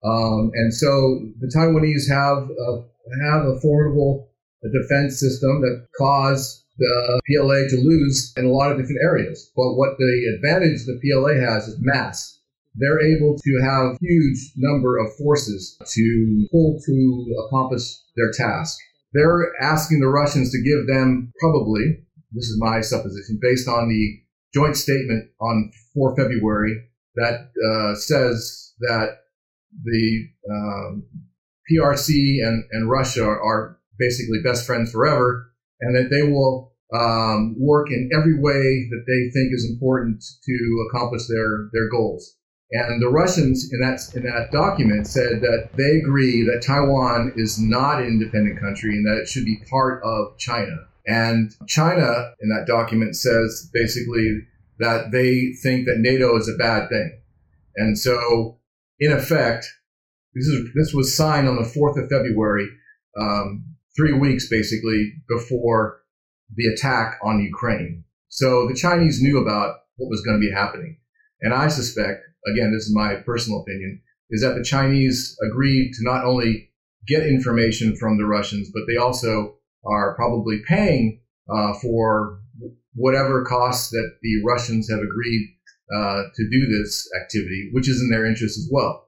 Um, 0.04 0.52
and 0.56 0.74
so 0.74 1.22
the 1.40 1.48
Taiwanese 1.48 2.10
have 2.10 2.50
a, 2.50 2.84
have 3.24 3.46
a 3.46 3.60
formidable 3.62 4.31
defense 4.70 5.20
system 5.20 5.62
that 5.62 5.88
caused 5.98 6.64
the 6.78 7.22
PLA 7.28 7.68
to 7.70 7.82
lose 7.84 8.34
in 8.38 8.46
a 8.46 8.50
lot 8.50 8.72
of 8.72 8.78
different 8.78 9.02
areas. 9.04 9.52
But 9.56 9.76
what 9.76 9.98
the 9.98 10.36
advantage 10.36 10.86
the 10.86 11.00
PLA 11.02 11.36
has 11.40 11.68
is 11.68 11.78
mass. 11.80 12.40
They're 12.76 13.02
able 13.02 13.38
to 13.38 13.62
have 13.62 13.98
huge 14.00 14.54
number 14.56 14.98
of 14.98 15.14
forces 15.18 15.78
to 15.86 16.48
pull 16.52 16.80
to 16.86 17.36
accomplish 17.46 17.84
their 18.16 18.32
task. 18.32 18.78
They're 19.14 19.52
asking 19.62 20.00
the 20.00 20.08
Russians 20.08 20.52
to 20.52 20.62
give 20.62 20.88
them 20.88 21.34
probably, 21.40 22.06
this 22.32 22.46
is 22.46 22.58
my 22.60 22.80
supposition, 22.80 23.40
based 23.42 23.68
on 23.68 23.90
the 23.90 24.22
joint 24.54 24.78
statement 24.78 25.30
on 25.42 25.72
4 25.94 26.16
February 26.16 26.88
that 27.16 27.52
uh, 27.62 27.96
says 27.96 28.74
that 28.80 29.18
the 29.84 30.28
um, 30.50 31.04
PRC 31.70 32.46
and, 32.46 32.64
and 32.72 32.90
Russia 32.90 33.26
are 33.26 33.78
basically 34.02 34.40
best 34.44 34.66
friends 34.66 34.92
forever, 34.92 35.54
and 35.80 35.96
that 35.96 36.10
they 36.10 36.30
will 36.30 36.74
um, 36.94 37.56
work 37.58 37.88
in 37.90 38.10
every 38.18 38.36
way 38.36 38.90
that 38.90 39.06
they 39.08 39.32
think 39.32 39.54
is 39.54 39.70
important 39.72 40.22
to 40.44 40.88
accomplish 40.90 41.28
their, 41.28 41.70
their 41.72 41.90
goals. 41.90 42.36
And 42.72 43.02
the 43.02 43.10
Russians 43.10 43.70
in 43.72 43.82
that 43.82 44.00
in 44.16 44.24
that 44.24 44.50
document 44.52 45.06
said 45.06 45.42
that 45.42 45.72
they 45.76 45.98
agree 45.98 46.44
that 46.46 46.64
Taiwan 46.64 47.34
is 47.36 47.60
not 47.60 48.02
an 48.02 48.08
independent 48.08 48.62
country 48.62 48.92
and 48.92 49.06
that 49.06 49.22
it 49.22 49.28
should 49.28 49.44
be 49.44 49.62
part 49.70 50.02
of 50.04 50.38
China. 50.38 50.78
And 51.06 51.52
China 51.68 52.32
in 52.40 52.50
that 52.50 52.68
document 52.68 53.18
says 53.18 53.70
basically 53.74 54.48
that 54.80 55.12
they 55.12 55.52
think 55.62 55.86
that 55.86 56.00
NATO 56.00 56.38
is 56.38 56.48
a 56.48 56.58
bad 56.58 56.88
thing. 56.88 57.20
And 57.76 57.98
so 57.98 58.58
in 59.02 59.12
effect, 59.12 59.68
this 60.34 60.46
is 60.46 60.70
this 60.74 60.94
was 60.94 61.14
signed 61.14 61.50
on 61.50 61.58
the 61.58 61.68
fourth 61.68 61.98
of 61.98 62.10
February, 62.10 62.70
um, 63.20 63.66
three 63.96 64.14
weeks 64.14 64.48
basically 64.50 65.14
before 65.28 66.02
the 66.56 66.68
attack 66.68 67.20
on 67.24 67.42
Ukraine. 67.42 68.04
So 68.30 68.68
the 68.68 68.76
Chinese 68.76 69.22
knew 69.22 69.42
about 69.42 69.76
what 69.98 70.10
was 70.10 70.22
going 70.22 70.40
to 70.40 70.48
be 70.48 70.54
happening, 70.54 70.98
and 71.42 71.54
I 71.54 71.68
suspect, 71.68 72.24
again, 72.54 72.72
this 72.72 72.86
is 72.86 72.96
my 72.96 73.16
personal 73.16 73.62
opinion, 73.62 74.02
is 74.30 74.42
that 74.42 74.56
the 74.56 74.64
Chinese 74.64 75.38
agreed 75.50 75.92
to 75.94 76.04
not 76.04 76.26
only 76.26 76.70
get 77.08 77.24
information 77.24 77.96
from 77.96 78.18
the 78.18 78.26
Russians, 78.26 78.70
but 78.74 78.84
they 78.88 78.98
also 78.98 79.56
are 79.86 80.16
probably 80.16 80.62
paying 80.68 81.20
uh, 81.50 81.74
for 81.82 82.40
whatever 82.94 83.44
costs 83.44 83.90
that 83.90 84.12
the 84.22 84.42
Russians 84.46 84.90
have 84.90 85.00
agreed 85.00 85.58
uh, 85.94 86.24
to 86.36 86.50
do 86.50 86.68
this 86.68 87.10
activity, 87.22 87.70
which 87.74 87.90
is 87.90 88.02
in 88.02 88.10
their 88.10 88.26
interest 88.26 88.58
as 88.58 88.70
well. 88.72 89.08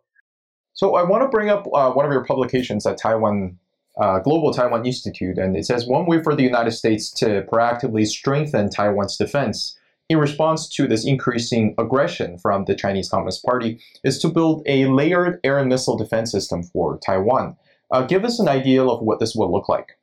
So 0.74 0.96
I 0.96 1.04
want 1.04 1.24
to 1.24 1.30
bring 1.30 1.50
up 1.50 1.68
uh, 1.74 1.92
one 1.92 2.06
of 2.06 2.12
your 2.12 2.26
publications 2.26 2.84
that 2.84 2.98
Taiwan 2.98 3.58
uh, 4.00 4.20
Global 4.20 4.54
Taiwan 4.54 4.86
Institute, 4.86 5.38
and 5.38 5.56
it 5.56 5.66
says 5.66 5.86
one 5.86 6.06
way 6.06 6.22
for 6.22 6.36
the 6.36 6.44
United 6.44 6.72
States 6.72 7.12
to 7.12 7.44
proactively 7.52 8.06
strengthen 8.08 8.70
Taiwan's 8.70 9.18
defense 9.18 9.78
in 10.10 10.18
response 10.18 10.68
to 10.70 10.88
this 10.88 11.06
increasing 11.06 11.76
aggression 11.78 12.38
from 12.38 12.66
the 12.66 12.76
Chinese 12.76 13.10
Communist 13.10 13.44
Party 13.44 13.80
is 14.04 14.20
to 14.20 14.28
build 14.28 14.64
a 14.66 14.86
layered 14.88 15.40
air 15.44 15.58
and 15.58 15.70
missile 15.70 15.98
defense 15.98 16.32
system 16.32 16.64
for 16.64 17.00
Taiwan. 17.06 17.56
Uh, 17.92 18.04
give 18.04 18.26
us 18.26 18.40
an 18.40 18.48
idea 18.48 18.84
of 18.84 19.02
what 19.02 19.20
this 19.20 19.36
will 19.36 19.52
look 19.52 19.70
like. 19.70 19.98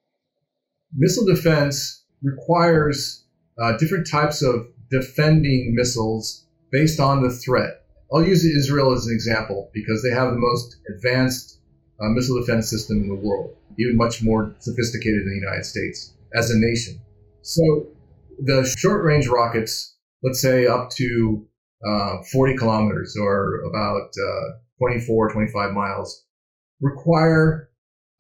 Missile 0.97 1.27
defense 1.27 2.05
requires 2.23 3.25
uh, 3.61 3.77
different 3.79 4.09
types 4.11 4.43
of 4.43 4.67
defending 4.91 5.75
missiles 5.75 6.47
based 6.73 6.99
on 6.99 7.23
the 7.23 7.31
threat. 7.31 7.85
I'll 8.13 8.27
use 8.27 8.45
Israel 8.45 8.93
as 8.93 9.07
an 9.07 9.15
example 9.15 9.71
because 9.73 10.03
they 10.03 10.11
have 10.11 10.31
the 10.31 10.39
most 10.39 10.77
advanced 10.95 11.60
uh, 12.01 12.09
missile 12.09 12.41
defense 12.41 12.71
system 12.71 13.03
in 13.03 13.09
the 13.09 13.15
world, 13.15 13.55
even 13.79 13.97
much 13.97 14.23
more 14.23 14.55
sophisticated 14.59 15.21
than 15.21 15.31
the 15.31 15.47
United 15.47 15.65
States 15.65 16.15
as 16.35 16.51
a 16.51 16.59
nation. 16.59 17.01
So 17.43 17.89
the 18.39 18.73
short 18.79 19.05
range 19.05 19.27
rockets, 19.27 19.97
let's 20.23 20.41
say 20.41 20.67
up 20.67 20.91
to 20.91 21.47
uh, 21.87 22.23
40 22.33 22.57
kilometers 22.57 23.17
or 23.21 23.61
about 23.69 24.11
uh, 24.11 24.59
24, 24.79 25.33
25 25.33 25.73
miles, 25.73 26.25
require 26.81 27.71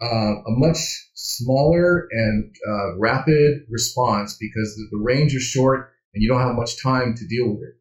uh, 0.02 0.06
a 0.46 0.50
much 0.50 0.78
smaller 1.14 2.08
and 2.10 2.54
uh, 2.68 2.98
rapid 2.98 3.62
response 3.68 4.36
because 4.40 4.76
the 4.90 4.98
range 4.98 5.34
is 5.34 5.42
short 5.42 5.92
and 6.14 6.22
you 6.22 6.28
don't 6.28 6.40
have 6.40 6.54
much 6.54 6.82
time 6.82 7.14
to 7.14 7.26
deal 7.26 7.50
with 7.50 7.62
it. 7.62 7.74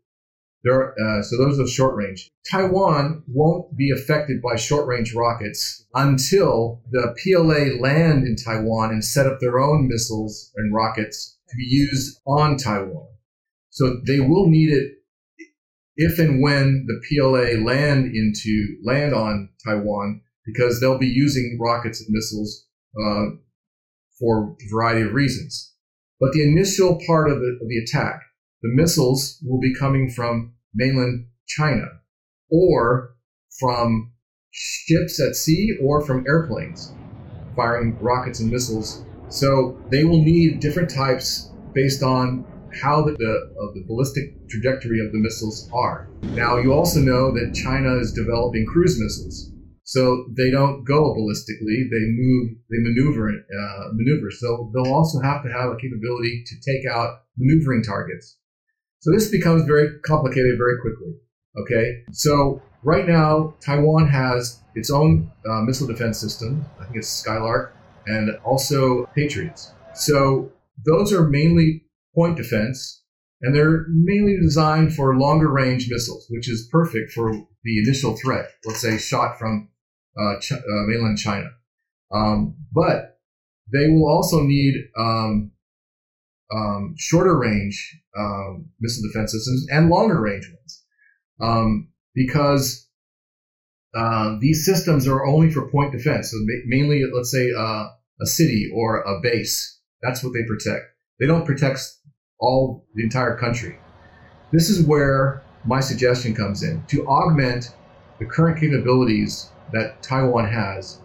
There, 0.64 0.94
uh, 1.00 1.22
so 1.22 1.38
those 1.38 1.60
are 1.60 1.68
short 1.68 1.96
range. 1.96 2.30
Taiwan 2.52 3.24
won't 3.28 3.78
be 3.78 3.92
affected 3.92 4.42
by 4.42 4.58
short 4.58 4.88
range 4.88 5.14
rockets 5.14 5.86
until 5.94 6.82
the 6.92 7.16
PLA 7.24 7.82
land 7.82 8.26
in 8.26 8.36
Taiwan 8.36 8.92
and 8.92 9.04
set 9.04 9.26
up 9.26 9.40
their 9.40 9.60
own 9.60 9.88
missiles 9.88 10.52
and 10.58 10.74
rockets 10.74 11.38
to 11.50 11.56
be 11.56 11.64
used 11.64 12.20
on 12.28 12.58
Taiwan. 12.58 13.08
So 13.70 14.02
they 14.06 14.20
will 14.20 14.50
need 14.50 14.72
it 14.72 14.96
if 15.96 16.20
and 16.20 16.42
when 16.42 16.88
the 16.88 17.02
PLA 17.08 17.64
land 17.64 18.14
into 18.14 18.78
land 18.84 19.14
on 19.14 19.50
Taiwan 19.66 20.22
because 20.46 20.80
they'll 20.80 20.98
be 20.98 21.08
using 21.08 21.58
rockets 21.62 22.02
and 22.02 22.10
missiles 22.10 22.66
uh, 22.98 23.36
for 24.20 24.56
a 24.62 24.74
variety 24.74 25.02
of 25.02 25.14
reasons. 25.14 25.74
But 26.20 26.34
the 26.34 26.44
initial 26.44 27.00
part 27.08 27.30
of 27.30 27.40
the, 27.40 27.60
of 27.62 27.68
the 27.68 27.78
attack, 27.78 28.22
the 28.62 28.70
missiles 28.74 29.40
will 29.46 29.60
be 29.60 29.74
coming 29.76 30.10
from 30.10 30.54
mainland 30.74 31.26
China 31.48 31.86
or 32.52 33.16
from 33.60 34.12
ships 34.52 35.22
at 35.22 35.36
sea 35.36 35.78
or 35.82 36.02
from 36.02 36.26
airplanes 36.28 36.94
firing 37.56 37.98
rockets 38.00 38.40
and 38.40 38.50
missiles. 38.50 39.04
So 39.30 39.78
they 39.90 40.04
will 40.04 40.24
need 40.24 40.60
different 40.60 40.90
types 40.90 41.52
based 41.74 42.04
on 42.04 42.46
how 42.82 43.02
the, 43.04 43.12
the, 43.12 43.34
the, 43.76 43.84
ballistic 43.88 44.48
trajectory 44.48 45.04
of 45.06 45.12
the 45.12 45.20
missiles 45.20 45.70
are. 45.74 46.08
Now, 46.22 46.58
you 46.58 46.72
also 46.72 47.00
know 47.00 47.32
that 47.32 47.54
China 47.54 47.98
is 47.98 48.14
developing 48.14 48.66
cruise 48.66 49.00
missiles. 49.00 49.52
So 49.84 50.28
they 50.38 50.52
don't 50.52 50.84
go 50.84 51.16
ballistically; 51.16 51.90
they 51.90 52.06
move, 52.14 52.52
they 52.70 52.78
maneuver, 52.78 53.30
uh, 53.30 53.90
maneuver. 53.94 54.30
So 54.30 54.72
they'll 54.72 54.94
also 54.94 55.20
have 55.20 55.42
to 55.44 55.50
have 55.50 55.72
a 55.72 55.78
capability 55.78 56.44
to 56.46 56.56
take 56.62 56.86
out 56.86 57.22
maneuvering 57.38 57.82
targets. 57.82 58.38
So 59.02 59.12
this 59.12 59.30
becomes 59.30 59.64
very 59.64 60.00
complicated 60.00 60.58
very 60.58 60.80
quickly. 60.82 61.14
Okay, 61.62 62.04
so 62.12 62.62
right 62.84 63.08
now 63.08 63.56
Taiwan 63.62 64.08
has 64.08 64.62
its 64.76 64.92
own 64.92 65.32
uh, 65.50 65.62
missile 65.62 65.88
defense 65.88 66.20
system. 66.20 66.66
I 66.80 66.84
think 66.84 66.98
it's 66.98 67.10
Skylark, 67.10 67.76
and 68.06 68.32
also 68.44 69.06
Patriots. 69.16 69.74
So 69.96 70.52
those 70.86 71.12
are 71.14 71.28
mainly 71.28 71.84
point 72.16 72.38
defense, 72.38 73.04
and 73.42 73.56
they're 73.56 73.86
mainly 73.90 74.38
designed 74.42 74.94
for 74.94 75.18
longer 75.18 75.50
range 75.50 75.88
missiles, 75.90 76.28
which 76.30 76.50
is 76.50 76.68
perfect 76.72 77.12
for 77.12 77.32
the 77.64 77.80
initial 77.84 78.16
threat. 78.18 78.48
Let's 78.66 78.82
say 78.82 78.98
shot 78.98 79.38
from 79.40 79.70
uh, 80.20 80.40
Ch- 80.40 80.54
uh, 80.54 80.84
mainland 80.88 81.18
China. 81.18 81.50
Um, 82.12 82.56
but 82.74 83.20
they 83.72 83.88
will 83.90 84.10
also 84.10 84.42
need 84.42 84.74
um, 84.98 85.52
um, 86.54 86.96
shorter 86.98 87.38
range 87.38 87.98
um, 88.18 88.70
missile 88.80 89.08
defense 89.08 89.32
systems 89.32 89.66
and 89.72 89.90
longer 89.90 90.20
range 90.20 90.48
ones 90.48 90.84
um, 91.42 91.90
because 92.16 92.88
uh, 93.96 94.38
these 94.40 94.66
systems 94.66 95.08
are 95.08 95.26
only 95.26 95.50
for 95.50 95.70
point 95.70 95.92
defense. 95.92 96.32
So 96.32 96.38
ma- 96.42 96.64
mainly, 96.66 97.04
let's 97.14 97.32
say 97.32 97.52
uh, 97.58 97.88
a 98.22 98.26
city 98.26 98.70
or 98.74 99.02
a 99.02 99.20
base. 99.22 99.80
That's 100.02 100.24
what 100.24 100.34
they 100.34 100.44
protect. 100.46 100.86
They 101.20 101.28
don't 101.28 101.46
protect 101.46 101.82
all 102.40 102.86
the 102.96 103.04
entire 103.04 103.38
country. 103.38 103.78
This 104.52 104.70
is 104.70 104.86
where 104.86 105.44
my 105.66 105.80
suggestion 105.80 106.34
comes 106.34 106.64
in 106.64 106.84
to 106.88 107.06
augment 107.08 107.74
the 108.20 108.26
current 108.26 108.60
capabilities 108.60 109.50
that 109.72 110.02
Taiwan 110.02 110.48
has, 110.48 111.00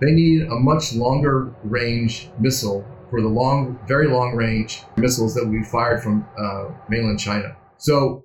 they 0.00 0.12
need 0.12 0.42
a 0.42 0.54
much 0.54 0.94
longer 0.94 1.52
range 1.64 2.30
missile 2.38 2.84
for 3.10 3.20
the 3.20 3.28
long, 3.28 3.78
very 3.86 4.08
long 4.08 4.34
range 4.34 4.82
missiles 4.96 5.34
that 5.34 5.46
we 5.46 5.62
fired 5.64 6.02
from 6.02 6.26
uh, 6.38 6.70
mainland 6.88 7.18
China. 7.18 7.56
So 7.78 8.24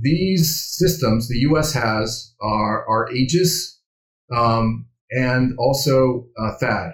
these 0.00 0.76
systems 0.76 1.28
the 1.28 1.38
U.S. 1.50 1.72
has 1.72 2.34
are, 2.40 2.86
are 2.88 3.10
Aegis 3.12 3.80
um, 4.34 4.86
and 5.10 5.54
also 5.58 6.26
uh, 6.38 6.52
THAAD. 6.60 6.92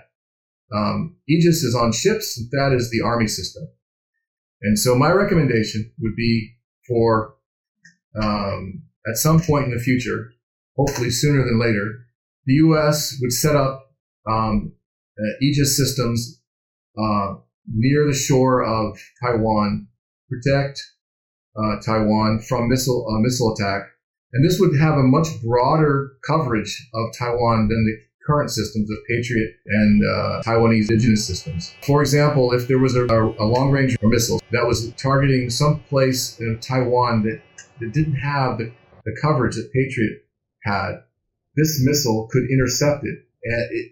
Um, 0.75 1.17
Aegis 1.29 1.63
is 1.63 1.75
on 1.75 1.93
ships, 1.93 2.39
and 2.39 2.51
THAAD 2.51 2.77
is 2.77 2.91
the 2.91 3.01
Army 3.01 3.27
system. 3.27 3.69
And 4.63 4.79
so 4.79 4.95
my 4.95 5.11
recommendation 5.11 5.93
would 6.01 6.17
be 6.17 6.57
for 6.89 7.35
um, 8.21 8.83
at 9.11 9.17
some 9.17 9.41
point 9.41 9.67
in 9.67 9.75
the 9.75 9.83
future, 9.83 10.33
hopefully 10.77 11.11
sooner 11.11 11.45
than 11.45 11.61
later, 11.61 12.07
the 12.47 12.55
U.S. 12.55 13.19
would 13.21 13.33
set 13.33 13.57
up 13.57 13.91
um, 14.31 14.73
uh, 15.19 15.23
Aegis 15.43 15.77
systems 15.77 16.41
uh, 16.99 17.35
near 17.73 18.07
the 18.07 18.15
shore 18.15 18.63
of 18.65 18.99
Taiwan, 19.23 19.89
protect 20.29 20.81
uh, 21.57 21.81
Taiwan 21.85 22.41
from 22.41 22.69
missile 22.69 23.07
uh, 23.09 23.21
missile 23.21 23.55
attack, 23.55 23.83
and 24.33 24.45
this 24.45 24.59
would 24.61 24.79
have 24.79 24.95
a 24.95 25.03
much 25.03 25.29
broader 25.43 26.13
coverage 26.27 26.89
of 26.95 27.13
Taiwan 27.17 27.69
than 27.69 27.85
the 27.85 27.97
current 28.27 28.51
systems 28.51 28.91
of 28.91 28.97
Patriot 29.09 29.55
and 29.67 30.03
uh, 30.03 30.43
Taiwanese 30.45 30.91
indigenous 30.91 31.27
systems. 31.27 31.75
For 31.83 32.01
example, 32.01 32.53
if 32.53 32.69
there 32.69 32.79
was 32.79 32.97
a, 32.97 33.05
a 33.05 33.45
long 33.45 33.71
range 33.71 33.97
missile 34.03 34.41
that 34.51 34.67
was 34.67 34.93
targeting 34.95 35.51
some 35.51 35.81
place 35.81 36.41
in 36.41 36.59
Taiwan 36.61 37.23
that, 37.25 37.41
that 37.81 37.93
didn't 37.93 38.15
have 38.17 38.59
the, 38.59 38.73
the 39.05 39.17
coverage 39.21 39.57
that 39.57 39.71
Patriot 39.73 40.25
had, 40.63 41.03
this 41.57 41.83
missile 41.85 42.29
could 42.33 42.45
intercept 42.51 43.05
it, 43.05 43.19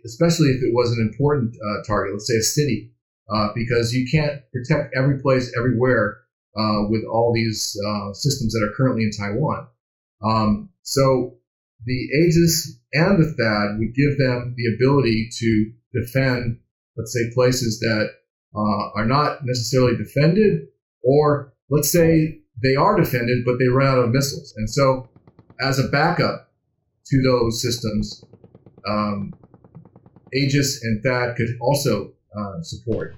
especially 0.05 0.48
if 0.48 0.62
it 0.62 0.72
was 0.72 0.90
an 0.92 1.11
important 1.12 1.55
uh, 1.55 1.83
target, 1.87 2.14
let's 2.14 2.27
say 2.27 2.37
a 2.37 2.42
city, 2.42 2.91
uh, 3.30 3.48
because 3.54 3.92
you 3.92 4.06
can't 4.11 4.42
protect 4.52 4.94
every 4.96 5.20
place 5.20 5.52
everywhere 5.56 6.18
uh, 6.56 6.88
with 6.88 7.02
all 7.11 7.32
these 7.35 7.76
uh, 7.87 8.12
systems 8.12 8.52
that 8.52 8.66
are 8.66 8.76
currently 8.76 9.04
in 9.04 9.11
Taiwan. 9.11 9.66
Um, 10.22 10.68
so 10.82 11.37
the 11.85 11.92
Aegis 11.92 12.78
and 12.92 13.18
the 13.18 13.35
THAAD 13.38 13.78
would 13.78 13.94
give 13.94 14.18
them 14.18 14.54
the 14.56 14.74
ability 14.74 15.30
to 15.38 15.72
defend, 15.94 16.58
let's 16.96 17.12
say, 17.12 17.32
places 17.35 17.80
that 17.80 18.11
uh, 18.54 18.90
are 18.94 19.06
not 19.06 19.44
necessarily 19.44 19.96
defended, 19.96 20.68
or 21.02 21.54
let's 21.70 21.90
say 21.90 22.40
they 22.62 22.76
are 22.76 22.96
defended, 22.96 23.44
but 23.44 23.58
they 23.58 23.68
run 23.68 23.87
out 23.88 24.04
of 24.04 24.11
missiles. 24.11 24.52
And 24.56 24.68
so, 24.68 25.08
as 25.61 25.78
a 25.78 25.88
backup, 25.88 26.50
to 27.06 27.22
those 27.22 27.61
systems, 27.61 28.24
um, 28.88 29.32
Aegis 30.32 30.82
and 30.85 31.02
THAAD 31.04 31.37
could 31.37 31.48
also 31.61 32.12
uh, 32.37 32.62
support. 32.62 33.16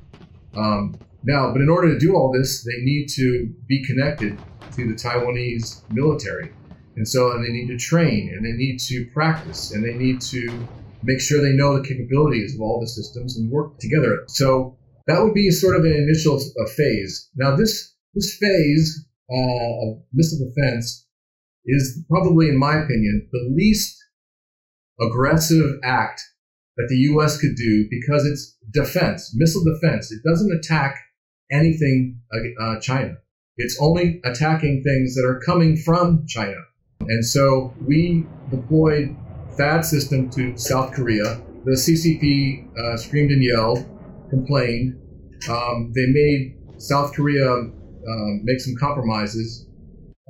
Um, 0.56 0.96
now, 1.24 1.52
but 1.52 1.62
in 1.62 1.68
order 1.68 1.92
to 1.92 1.98
do 1.98 2.14
all 2.14 2.32
this, 2.32 2.64
they 2.64 2.82
need 2.82 3.08
to 3.16 3.54
be 3.66 3.84
connected 3.84 4.38
to 4.72 4.86
the 4.86 4.94
Taiwanese 4.94 5.82
military. 5.90 6.52
And 6.96 7.08
so 7.08 7.32
and 7.32 7.44
they 7.44 7.50
need 7.50 7.66
to 7.68 7.76
train 7.76 8.32
and 8.34 8.44
they 8.44 8.52
need 8.52 8.78
to 8.80 9.06
practice 9.12 9.72
and 9.72 9.84
they 9.84 9.94
need 9.94 10.20
to 10.22 10.66
make 11.02 11.20
sure 11.20 11.40
they 11.40 11.52
know 11.52 11.76
the 11.76 11.86
capabilities 11.86 12.54
of 12.54 12.60
all 12.60 12.80
the 12.80 12.86
systems 12.86 13.36
and 13.36 13.50
work 13.50 13.78
together. 13.78 14.24
So 14.28 14.76
that 15.06 15.20
would 15.22 15.34
be 15.34 15.50
sort 15.50 15.76
of 15.76 15.84
an 15.84 15.92
initial 15.92 16.36
uh, 16.36 16.68
phase. 16.76 17.30
Now, 17.36 17.56
this, 17.56 17.94
this 18.14 18.36
phase 18.38 19.06
uh, 19.30 19.88
of 19.88 20.02
missile 20.12 20.46
defense 20.48 21.06
is 21.66 22.04
probably, 22.08 22.48
in 22.48 22.58
my 22.58 22.76
opinion, 22.76 23.28
the 23.32 23.52
least 23.54 23.96
aggressive 25.00 25.78
act 25.82 26.22
that 26.76 26.86
the 26.88 26.96
U.S. 27.12 27.38
could 27.38 27.54
do 27.56 27.86
because 27.90 28.26
it's 28.26 28.56
defense, 28.72 29.32
missile 29.34 29.62
defense. 29.64 30.10
It 30.10 30.20
doesn't 30.28 30.52
attack 30.52 30.96
anything 31.50 32.20
uh, 32.32 32.64
uh, 32.64 32.80
China. 32.80 33.14
It's 33.56 33.78
only 33.80 34.20
attacking 34.24 34.82
things 34.82 35.14
that 35.14 35.24
are 35.26 35.40
coming 35.40 35.76
from 35.76 36.24
China. 36.26 36.60
And 37.00 37.24
so 37.24 37.72
we 37.86 38.26
deployed 38.50 39.16
THAAD 39.56 39.84
system 39.84 40.30
to 40.30 40.56
South 40.56 40.92
Korea. 40.92 41.40
The 41.64 41.72
CCP 41.72 42.76
uh, 42.76 42.96
screamed 42.96 43.30
and 43.30 43.42
yelled, 43.42 43.86
complained. 44.30 45.00
Um, 45.48 45.92
they 45.94 46.06
made 46.06 46.56
South 46.78 47.12
Korea 47.14 47.48
um, 47.50 48.40
make 48.44 48.60
some 48.60 48.74
compromises 48.78 49.66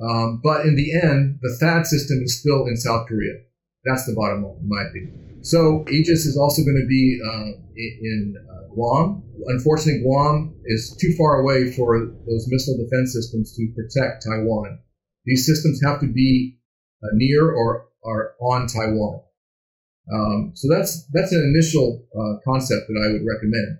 um, 0.01 0.41
but 0.43 0.65
in 0.65 0.75
the 0.75 0.93
end, 0.93 1.39
the 1.41 1.57
THAAD 1.61 1.85
system 1.85 2.21
is 2.23 2.37
still 2.39 2.65
in 2.67 2.75
South 2.75 3.07
Korea. 3.07 3.33
That's 3.85 4.05
the 4.05 4.15
bottom 4.15 4.43
line, 4.43 4.57
in 4.61 4.69
my 4.69 4.83
opinion. 4.89 5.39
So 5.41 5.85
Aegis 5.89 6.25
is 6.25 6.37
also 6.37 6.63
going 6.63 6.81
to 6.81 6.87
be 6.87 7.21
uh, 7.21 7.61
in 7.77 8.35
uh, 8.49 8.73
Guam. 8.73 9.21
Unfortunately, 9.45 10.01
Guam 10.01 10.55
is 10.65 10.97
too 10.99 11.13
far 11.17 11.41
away 11.41 11.71
for 11.71 11.99
those 12.25 12.47
missile 12.49 12.77
defense 12.77 13.13
systems 13.13 13.55
to 13.55 13.71
protect 13.75 14.25
Taiwan. 14.25 14.79
These 15.25 15.45
systems 15.45 15.81
have 15.83 15.99
to 16.01 16.07
be 16.07 16.57
uh, 17.03 17.09
near 17.13 17.51
or 17.51 17.87
are 18.03 18.33
on 18.41 18.67
Taiwan. 18.67 19.21
Um, 20.11 20.51
so 20.53 20.67
that's 20.69 21.05
that's 21.13 21.31
an 21.31 21.53
initial 21.53 22.05
uh, 22.13 22.41
concept 22.45 22.87
that 22.87 22.97
I 22.97 23.13
would 23.13 23.25
recommend. 23.25 23.79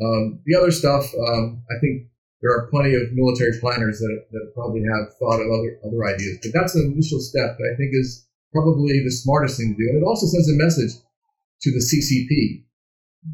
Um, 0.00 0.40
the 0.46 0.56
other 0.56 0.70
stuff, 0.70 1.04
um, 1.14 1.62
I 1.70 1.80
think 1.80 2.08
there 2.40 2.52
are 2.52 2.68
plenty 2.70 2.94
of 2.94 3.12
military 3.12 3.58
planners 3.60 3.98
that, 3.98 4.26
that 4.30 4.52
probably 4.54 4.82
have 4.84 5.12
thought 5.18 5.40
of 5.40 5.48
other 5.48 5.80
other 5.84 6.04
ideas. 6.04 6.38
But 6.42 6.52
that's 6.52 6.74
an 6.74 6.92
initial 6.92 7.20
step 7.20 7.56
that 7.58 7.70
I 7.72 7.76
think 7.76 7.90
is 7.92 8.27
probably 8.52 9.02
the 9.04 9.10
smartest 9.10 9.58
thing 9.58 9.74
to 9.74 9.82
do. 9.82 9.88
And 9.90 10.02
it 10.02 10.06
also 10.06 10.26
sends 10.26 10.50
a 10.50 10.54
message 10.54 10.92
to 11.62 11.70
the 11.70 11.78
CCP 11.78 12.64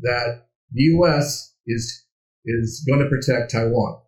that 0.02 0.46
the 0.72 0.82
U.S. 0.98 1.54
is 1.66 2.04
is 2.44 2.84
going 2.86 3.00
to 3.00 3.08
protect 3.08 3.52
Taiwan, 3.52 4.00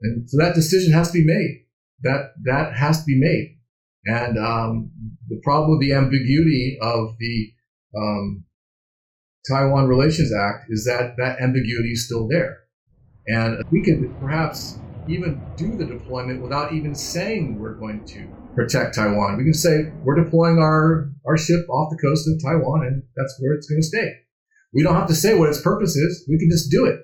and 0.00 0.28
so 0.28 0.38
that 0.38 0.54
decision 0.54 0.92
has 0.92 1.10
to 1.12 1.18
be 1.18 1.26
made. 1.26 1.66
That 2.02 2.32
that 2.44 2.74
has 2.74 3.00
to 3.00 3.04
be 3.06 3.18
made. 3.18 3.58
And 4.04 4.36
um, 4.38 4.90
the 5.28 5.40
problem 5.44 5.70
with 5.70 5.80
the 5.80 5.94
ambiguity 5.94 6.78
of 6.82 7.14
the 7.18 7.52
um, 7.96 8.44
Taiwan 9.48 9.86
Relations 9.86 10.32
Act 10.34 10.66
is 10.70 10.84
that 10.86 11.16
that 11.18 11.40
ambiguity 11.40 11.92
is 11.92 12.06
still 12.06 12.26
there. 12.28 12.58
And 13.26 13.62
we 13.70 13.82
could 13.82 14.12
perhaps 14.20 14.78
even 15.08 15.40
do 15.56 15.76
the 15.76 15.84
deployment 15.84 16.42
without 16.42 16.72
even 16.72 16.94
saying 16.94 17.58
we're 17.58 17.74
going 17.74 18.04
to 18.06 18.28
protect 18.54 18.94
Taiwan. 18.94 19.36
We 19.38 19.44
can 19.44 19.54
say 19.54 19.90
we're 20.04 20.22
deploying 20.22 20.58
our, 20.58 21.10
our 21.26 21.36
ship 21.36 21.68
off 21.68 21.90
the 21.90 21.98
coast 22.02 22.28
of 22.28 22.42
Taiwan 22.42 22.86
and 22.86 23.02
that's 23.16 23.38
where 23.40 23.54
it's 23.54 23.68
going 23.68 23.80
to 23.80 23.86
stay. 23.86 24.12
We 24.74 24.82
don't 24.82 24.94
have 24.94 25.08
to 25.08 25.14
say 25.14 25.34
what 25.34 25.48
its 25.48 25.60
purpose 25.60 25.96
is. 25.96 26.26
We 26.28 26.38
can 26.38 26.48
just 26.50 26.70
do 26.70 26.86
it. 26.86 27.00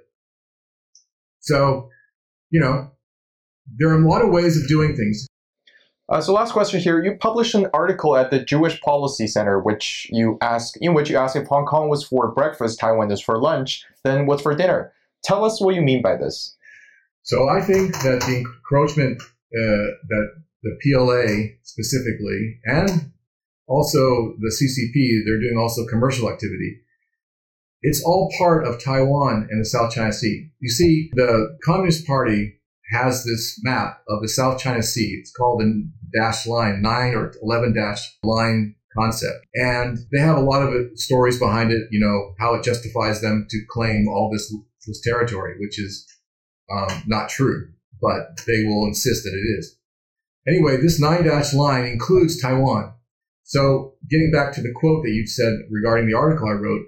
So, 1.40 1.88
you 2.50 2.61
know, 2.61 2.90
there 3.76 3.88
are 3.88 4.02
a 4.02 4.08
lot 4.08 4.22
of 4.22 4.30
ways 4.30 4.61
of 4.61 4.68
doing 4.68 4.96
things. 4.96 5.26
Uh, 6.11 6.22
so 6.22 6.32
last 6.32 6.52
question 6.52 6.80
here. 6.80 7.02
You 7.02 7.16
published 7.18 7.54
an 7.54 7.66
article 7.74 8.16
at 8.16 8.30
the 8.30 8.42
Jewish 8.42 8.80
Policy 8.80 9.26
Center, 9.26 9.61
which 9.61 10.06
you 10.11 10.38
ask 10.40 10.74
in 10.80 10.94
which 10.94 11.11
you 11.11 11.18
ask 11.18 11.37
if 11.37 11.46
Hong 11.48 11.66
Kong 11.66 11.90
was 11.90 12.02
for 12.02 12.32
breakfast, 12.32 12.80
Taiwan 12.80 13.11
is 13.11 13.20
for 13.20 13.38
lunch, 13.38 13.84
then 14.04 14.24
what's 14.24 14.42
for 14.42 14.54
dinner? 14.54 14.92
Tell 15.22 15.44
us 15.44 15.61
what 15.61 15.74
you 15.74 15.82
mean 15.82 16.00
by 16.00 16.16
this. 16.16 16.56
So 17.24 17.50
I 17.50 17.61
think 17.61 17.92
that 17.96 18.20
the 18.22 18.38
encroachment 18.38 19.20
uh, 19.20 19.88
that 20.08 20.30
the 20.62 20.76
PLA 20.82 21.56
specifically 21.62 22.60
and 22.64 23.12
also 23.68 24.34
the 24.38 24.50
CCP, 24.50 25.24
they're 25.24 25.40
doing 25.40 25.58
also 25.58 25.86
commercial 25.86 26.30
activity. 26.30 26.80
It's 27.82 28.02
all 28.04 28.32
part 28.38 28.66
of 28.66 28.82
Taiwan 28.82 29.46
and 29.50 29.60
the 29.60 29.68
South 29.68 29.92
China 29.92 30.12
Sea. 30.12 30.50
You 30.58 30.70
see, 30.70 31.10
the 31.14 31.56
Communist 31.64 32.06
Party 32.06 32.58
has 32.90 33.24
this 33.24 33.60
map 33.62 34.02
of 34.08 34.22
the 34.22 34.28
South 34.28 34.58
China 34.58 34.82
Sea. 34.82 35.18
It's 35.20 35.30
called 35.30 35.60
the 35.60 35.88
dash 36.18 36.46
line, 36.46 36.82
nine 36.82 37.14
or 37.14 37.32
11 37.42 37.74
dash 37.74 38.00
line 38.24 38.74
concept. 38.96 39.46
And 39.54 39.98
they 40.12 40.20
have 40.20 40.38
a 40.38 40.42
lot 40.42 40.62
of 40.62 40.98
stories 40.98 41.38
behind 41.38 41.70
it, 41.70 41.86
you 41.90 42.00
know, 42.00 42.34
how 42.38 42.54
it 42.54 42.64
justifies 42.64 43.20
them 43.20 43.46
to 43.50 43.60
claim 43.68 44.08
all 44.08 44.30
this, 44.32 44.52
this 44.86 45.00
territory, 45.02 45.54
which 45.60 45.78
is 45.78 46.06
um, 46.72 47.02
not 47.06 47.28
true, 47.28 47.68
but 48.00 48.40
they 48.46 48.64
will 48.64 48.86
insist 48.86 49.24
that 49.24 49.34
it 49.34 49.58
is. 49.58 49.77
Anyway, 50.48 50.78
this 50.78 51.00
nine 51.00 51.24
dash 51.24 51.52
line 51.52 51.84
includes 51.84 52.40
Taiwan. 52.40 52.94
So 53.42 53.94
getting 54.08 54.30
back 54.30 54.52
to 54.54 54.62
the 54.62 54.72
quote 54.74 55.04
that 55.04 55.11
you 55.11 55.26
said 55.26 55.52
regarding 55.70 56.06
the 56.06 56.16
article 56.16 56.48
I 56.48 56.52
wrote, 56.52 56.82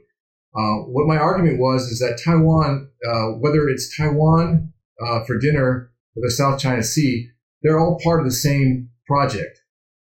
uh, 0.54 0.84
what 0.88 1.06
my 1.06 1.16
argument 1.16 1.60
was 1.60 1.82
is 1.82 1.98
that 2.00 2.20
Taiwan, 2.22 2.90
uh, 3.06 3.38
whether 3.38 3.68
it's 3.68 3.94
Taiwan 3.96 4.72
uh, 5.00 5.24
for 5.24 5.38
dinner 5.38 5.90
or 6.16 6.22
the 6.22 6.30
South 6.30 6.60
China 6.60 6.82
Sea, 6.82 7.28
they're 7.62 7.78
all 7.78 8.00
part 8.02 8.20
of 8.20 8.26
the 8.26 8.32
same 8.32 8.88
project. 9.06 9.60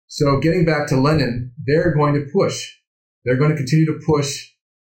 So 0.08 0.40
getting 0.40 0.66
back 0.66 0.88
to 0.88 1.00
Lenin, 1.00 1.54
they're 1.66 1.94
going 1.94 2.14
to 2.14 2.28
push. 2.32 2.72
They're 3.24 3.38
going 3.38 3.52
to 3.52 3.58
continue 3.58 3.86
to 3.86 4.00
push 4.06 4.50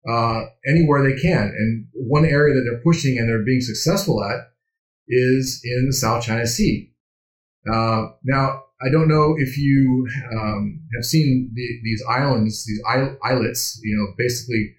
uh, 0.09 0.45
anywhere 0.67 1.03
they 1.03 1.21
can. 1.21 1.53
And 1.57 1.87
one 1.93 2.25
area 2.25 2.55
that 2.55 2.63
they're 2.65 2.83
pushing 2.83 3.19
and 3.19 3.29
they're 3.29 3.45
being 3.45 3.61
successful 3.61 4.23
at 4.25 4.51
is 5.09 5.61
in 5.65 5.87
the 5.87 5.93
South 5.93 6.25
China 6.25 6.47
Sea. 6.47 6.90
Uh, 7.69 8.09
now, 8.25 8.63
I 8.83 8.91
don't 8.91 9.09
know 9.09 9.35
if 9.37 9.59
you 9.59 10.07
um, 10.33 10.81
have 10.95 11.05
seen 11.05 11.51
the, 11.55 11.67
these 11.83 12.03
islands, 12.09 12.65
these 12.65 12.81
islets, 13.25 13.79
you 13.83 13.97
know, 13.97 14.15
basically 14.17 14.75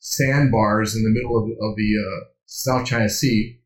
sandbars 0.00 0.94
in 0.94 1.02
the 1.02 1.10
middle 1.10 1.36
of, 1.38 1.44
of 1.44 1.76
the 1.76 1.94
uh, 1.98 2.24
South 2.46 2.86
China 2.86 3.08
Sea. 3.08 3.58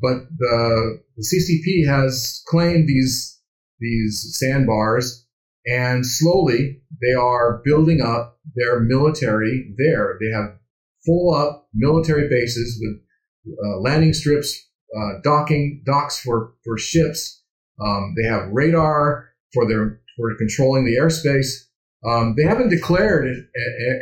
But 0.00 0.28
the, 0.36 1.02
the 1.16 1.22
CCP 1.22 1.86
has 1.88 2.42
claimed 2.46 2.88
these 2.88 3.38
these 3.80 4.36
sandbars, 4.38 5.26
and 5.66 6.04
slowly 6.04 6.82
they 7.00 7.14
are 7.14 7.62
building 7.64 8.00
up 8.00 8.38
their 8.56 8.80
military 8.80 9.72
there. 9.78 10.18
They 10.20 10.30
have 10.30 10.58
full 11.06 11.34
up 11.34 11.68
military 11.74 12.28
bases 12.28 12.80
with 12.80 13.56
uh, 13.64 13.78
landing 13.78 14.12
strips, 14.12 14.68
uh, 14.96 15.20
docking 15.22 15.82
docks 15.84 16.18
for 16.18 16.54
for 16.64 16.76
ships. 16.76 17.42
Um, 17.80 18.14
they 18.16 18.28
have 18.28 18.50
radar 18.50 19.30
for 19.52 19.66
their 19.66 20.00
for 20.16 20.34
controlling 20.36 20.84
the 20.84 20.96
airspace. 20.96 21.64
Um, 22.04 22.34
they 22.36 22.44
haven't 22.44 22.70
declared 22.70 23.26
an 23.26 23.48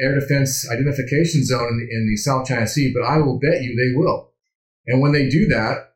air 0.00 0.18
defense 0.18 0.68
identification 0.70 1.44
zone 1.44 1.68
in 1.68 1.78
the, 1.78 1.96
in 1.96 2.08
the 2.10 2.16
South 2.16 2.46
China 2.46 2.66
Sea, 2.66 2.92
but 2.94 3.06
I 3.06 3.18
will 3.18 3.38
bet 3.38 3.62
you 3.62 3.74
they 3.74 3.98
will. 3.98 4.32
And 4.86 5.00
when 5.00 5.12
they 5.12 5.28
do 5.28 5.46
that, 5.48 5.94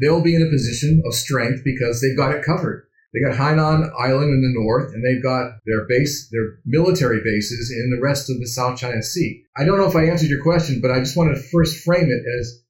they'll 0.00 0.22
be 0.22 0.34
in 0.34 0.42
a 0.42 0.50
position 0.50 1.02
of 1.06 1.14
strength 1.14 1.62
because 1.64 2.00
they've 2.00 2.16
got 2.16 2.34
it 2.34 2.44
covered. 2.44 2.86
They 3.12 3.20
got 3.20 3.36
Hainan 3.36 3.90
Island 3.98 4.32
in 4.32 4.40
the 4.40 4.58
north, 4.58 4.94
and 4.94 5.04
they've 5.04 5.22
got 5.22 5.58
their 5.66 5.86
base, 5.86 6.30
their 6.32 6.58
military 6.64 7.20
bases 7.22 7.70
in 7.70 7.90
the 7.90 8.00
rest 8.00 8.30
of 8.30 8.38
the 8.40 8.46
South 8.46 8.78
China 8.78 9.02
Sea. 9.02 9.44
I 9.54 9.64
don't 9.64 9.76
know 9.76 9.88
if 9.88 9.96
I 9.96 10.06
answered 10.06 10.30
your 10.30 10.42
question, 10.42 10.80
but 10.80 10.90
I 10.90 11.00
just 11.00 11.16
wanted 11.16 11.34
to 11.34 11.48
first 11.52 11.84
frame 11.84 12.08
it 12.08 12.22
as 12.40 12.62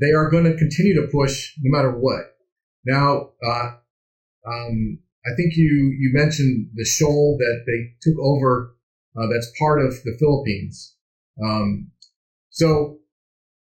they 0.00 0.12
are 0.12 0.30
going 0.30 0.44
to 0.44 0.56
continue 0.56 0.94
to 0.94 1.08
push 1.12 1.52
no 1.60 1.76
matter 1.76 1.90
what. 1.90 2.33
Now, 2.86 3.30
uh, 3.44 3.70
um, 4.46 4.98
I 5.26 5.34
think 5.36 5.56
you 5.56 5.94
you 5.98 6.10
mentioned 6.12 6.70
the 6.74 6.84
shoal 6.84 7.36
that 7.38 7.64
they 7.66 7.94
took 8.02 8.18
over. 8.20 8.76
Uh, 9.16 9.26
that's 9.32 9.50
part 9.58 9.80
of 9.80 9.94
the 10.04 10.16
Philippines. 10.18 10.96
Um, 11.42 11.92
so 12.50 12.98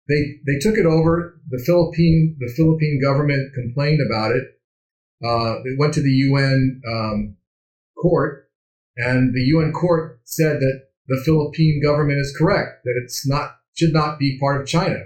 they 0.09 0.39
they 0.45 0.59
took 0.59 0.77
it 0.77 0.85
over. 0.85 1.39
The 1.49 1.63
Philippine 1.65 2.35
the 2.39 2.53
Philippine 2.55 2.99
government 3.01 3.53
complained 3.53 4.01
about 4.05 4.35
it. 4.35 4.43
Uh, 5.23 5.61
it 5.63 5.79
went 5.79 5.93
to 5.93 6.01
the 6.01 6.11
UN 6.11 6.81
um, 6.87 7.37
court, 7.97 8.49
and 8.97 9.33
the 9.33 9.43
UN 9.55 9.71
court 9.71 10.19
said 10.25 10.59
that 10.59 10.87
the 11.07 11.21
Philippine 11.23 11.81
government 11.81 12.19
is 12.19 12.35
correct 12.37 12.83
that 12.83 12.99
it's 13.01 13.25
not 13.25 13.57
should 13.75 13.93
not 13.93 14.19
be 14.19 14.37
part 14.39 14.59
of 14.59 14.67
China, 14.67 15.05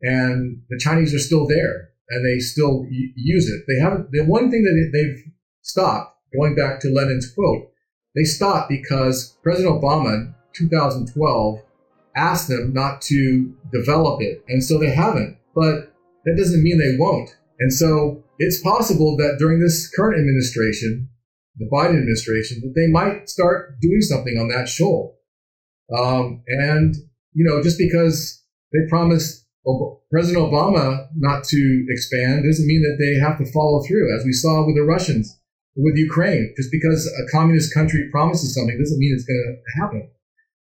and 0.00 0.62
the 0.70 0.78
Chinese 0.78 1.14
are 1.14 1.18
still 1.18 1.46
there 1.46 1.90
and 2.10 2.24
they 2.24 2.38
still 2.38 2.86
use 2.90 3.48
it. 3.48 3.64
They 3.66 3.80
haven't. 3.80 4.10
The 4.10 4.24
one 4.24 4.50
thing 4.50 4.62
that 4.64 4.90
they've 4.92 5.32
stopped, 5.62 6.16
going 6.34 6.54
back 6.54 6.80
to 6.80 6.88
Lenin's 6.88 7.32
quote, 7.32 7.70
they 8.14 8.24
stopped 8.24 8.68
because 8.68 9.36
President 9.42 9.82
Obama, 9.82 10.34
2012, 10.54 11.58
asked 12.16 12.48
them 12.48 12.72
not 12.72 13.02
to 13.02 13.52
develop 13.72 14.22
it. 14.22 14.44
And 14.48 14.62
so 14.62 14.78
they 14.78 14.90
haven't. 14.90 15.36
But 15.54 15.92
that 16.24 16.36
doesn't 16.36 16.62
mean 16.62 16.78
they 16.78 16.96
won't. 16.98 17.30
And 17.58 17.72
so 17.72 18.22
it's 18.38 18.60
possible 18.60 19.16
that 19.16 19.36
during 19.38 19.60
this 19.60 19.88
current 19.88 20.18
administration, 20.18 21.08
the 21.56 21.68
Biden 21.72 21.98
administration, 21.98 22.60
that 22.62 22.74
they 22.74 22.90
might 22.90 23.28
start 23.28 23.80
doing 23.80 24.00
something 24.00 24.36
on 24.38 24.48
that 24.48 24.68
shoal. 24.68 25.18
Um, 25.96 26.42
and, 26.48 26.94
you 27.32 27.44
know, 27.44 27.62
just 27.62 27.78
because 27.78 28.42
they 28.72 28.80
promised 28.88 29.43
President 30.10 30.44
Obama 30.44 31.08
not 31.16 31.44
to 31.44 31.86
expand 31.88 32.44
doesn't 32.44 32.66
mean 32.66 32.82
that 32.82 32.98
they 33.00 33.18
have 33.18 33.38
to 33.38 33.50
follow 33.52 33.82
through, 33.82 34.14
as 34.14 34.24
we 34.24 34.32
saw 34.32 34.66
with 34.66 34.76
the 34.76 34.82
Russians 34.82 35.38
with 35.76 35.96
Ukraine. 35.96 36.52
Just 36.56 36.70
because 36.70 37.06
a 37.06 37.30
communist 37.30 37.74
country 37.74 38.08
promises 38.10 38.54
something 38.54 38.78
doesn't 38.78 38.98
mean 38.98 39.12
it's 39.14 39.24
going 39.24 39.42
to 39.42 39.80
happen. 39.80 40.10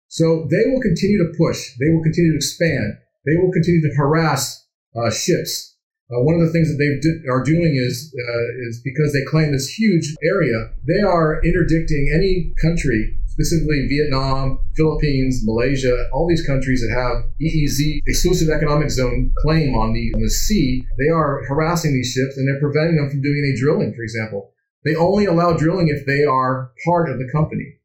So 0.08 0.48
they 0.50 0.70
will 0.70 0.82
continue 0.82 1.18
to 1.20 1.34
push. 1.38 1.76
They 1.80 1.90
will 1.90 2.04
continue 2.04 2.32
to 2.32 2.38
expand. 2.38 2.98
They 3.26 3.36
will 3.38 3.52
continue 3.52 3.82
to 3.82 3.96
harass 3.96 4.66
uh, 4.96 5.10
ships. 5.12 5.76
Uh, 6.12 6.22
one 6.22 6.36
of 6.36 6.42
the 6.42 6.52
things 6.52 6.68
that 6.70 6.78
they 6.78 7.30
are 7.32 7.44
doing 7.44 7.76
is 7.76 8.14
uh, 8.14 8.68
is 8.68 8.82
because 8.84 9.14
they 9.14 9.24
claim 9.26 9.52
this 9.52 9.70
huge 9.70 10.14
area. 10.24 10.70
They 10.86 11.02
are 11.02 11.42
interdicting 11.44 12.12
any 12.14 12.54
country, 12.62 13.18
specifically 13.34 13.88
Vietnam, 13.90 14.60
Philippines, 14.76 15.42
Malaysia, 15.44 16.08
all 16.14 16.28
these 16.28 16.46
countries 16.46 16.82
that 16.82 16.94
have 16.94 17.26
EEZ, 17.42 18.02
exclusive 18.06 18.50
economic 18.50 18.92
zone 18.92 19.32
claim 19.40 19.74
on 19.76 19.94
the 19.94 20.14
on 20.14 20.22
the 20.22 20.30
sea. 20.30 20.86
They 21.00 21.10
are 21.10 21.44
harassing 21.48 21.94
these 21.94 22.12
ships 22.12 22.38
and 22.38 22.48
they're 22.48 22.60
preventing 22.62 22.98
them 22.98 23.10
from 23.10 23.22
doing 23.22 23.42
any 23.44 23.60
drilling, 23.60 23.94
for 23.96 24.04
example. 24.04 24.54
They 24.86 24.96
only 24.96 25.26
allow 25.26 25.54
drilling 25.58 25.88
if 25.88 26.06
they 26.06 26.24
are 26.24 26.72
part 26.86 27.10
of 27.10 27.18
the 27.18 27.30
company. 27.32 27.80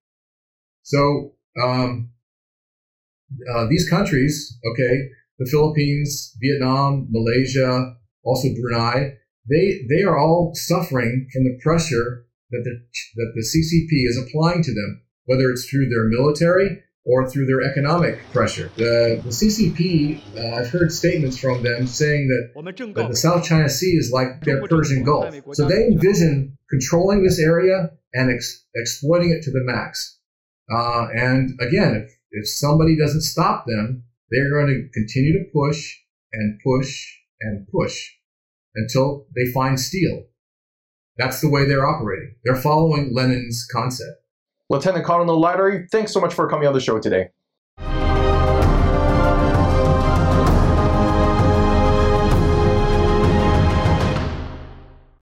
So 0.83 1.33
um, 1.63 2.11
uh, 3.55 3.67
these 3.69 3.89
countries, 3.89 4.59
okay, 4.73 5.09
the 5.39 5.49
Philippines, 5.51 6.37
Vietnam, 6.43 7.09
Malaysia, 7.11 7.97
also 8.23 8.49
Brunei, 8.61 9.15
they 9.49 9.81
they 9.89 10.03
are 10.03 10.19
all 10.19 10.53
suffering 10.55 11.27
from 11.33 11.45
the 11.45 11.59
pressure 11.63 12.27
that 12.51 12.63
the 12.65 12.75
that 13.17 13.33
the 13.35 13.45
CCP 13.51 14.09
is 14.09 14.19
applying 14.19 14.63
to 14.63 14.75
them, 14.75 15.03
whether 15.29 15.51
it's 15.51 15.69
through 15.69 15.88
their 15.88 16.05
military 16.09 16.83
or 17.05 17.29
through 17.31 17.47
their 17.47 17.62
economic 17.62 18.19
pressure. 18.33 18.71
The, 18.77 19.21
the 19.23 19.31
CCP, 19.31 20.21
uh, 20.37 20.57
I've 20.57 20.71
heard 20.71 20.91
statements 20.93 21.38
from 21.38 21.62
them 21.62 21.87
saying 21.87 22.29
that, 22.29 22.51
that 22.95 23.09
the 23.11 23.17
South 23.17 23.45
China 23.45 23.69
Sea 23.69 23.93
is 23.93 24.11
like 24.12 24.43
their 24.45 24.67
Persian 24.67 25.05
Gulf. 25.05 25.35
So 25.55 25.67
they 25.69 25.87
envision 25.87 26.59
controlling 26.71 27.23
this 27.23 27.38
area 27.41 27.91
and 28.14 28.31
ex- 28.31 28.64
exploiting 28.75 29.31
it 29.31 29.43
to 29.45 29.51
the 29.51 29.61
max. 29.64 30.19
Uh, 30.71 31.09
and 31.14 31.59
again, 31.61 31.95
if, 31.95 32.12
if 32.31 32.49
somebody 32.49 32.97
doesn't 32.99 33.23
stop 33.23 33.64
them, 33.67 34.05
they're 34.31 34.51
going 34.51 34.67
to 34.67 34.88
continue 34.93 35.33
to 35.35 35.45
push 35.53 35.95
and 36.33 36.59
push 36.64 37.07
and 37.41 37.67
push 37.69 38.11
until 38.75 39.27
they 39.35 39.51
find 39.53 39.79
steel. 39.79 40.25
That's 41.17 41.41
the 41.41 41.51
way 41.51 41.67
they're 41.67 41.88
operating. 41.88 42.35
They're 42.45 42.57
following 42.57 43.14
Lenin's 43.14 43.67
concept. 43.71 44.23
Lieutenant 44.71 45.05
Colonel 45.05 45.41
Lailari, 45.41 45.89
thanks 45.91 46.13
so 46.13 46.21
much 46.21 46.35
for 46.35 46.49
coming 46.49 46.69
on 46.69 46.75
the 46.75 46.81
show 46.81 46.99
today. 46.99 47.31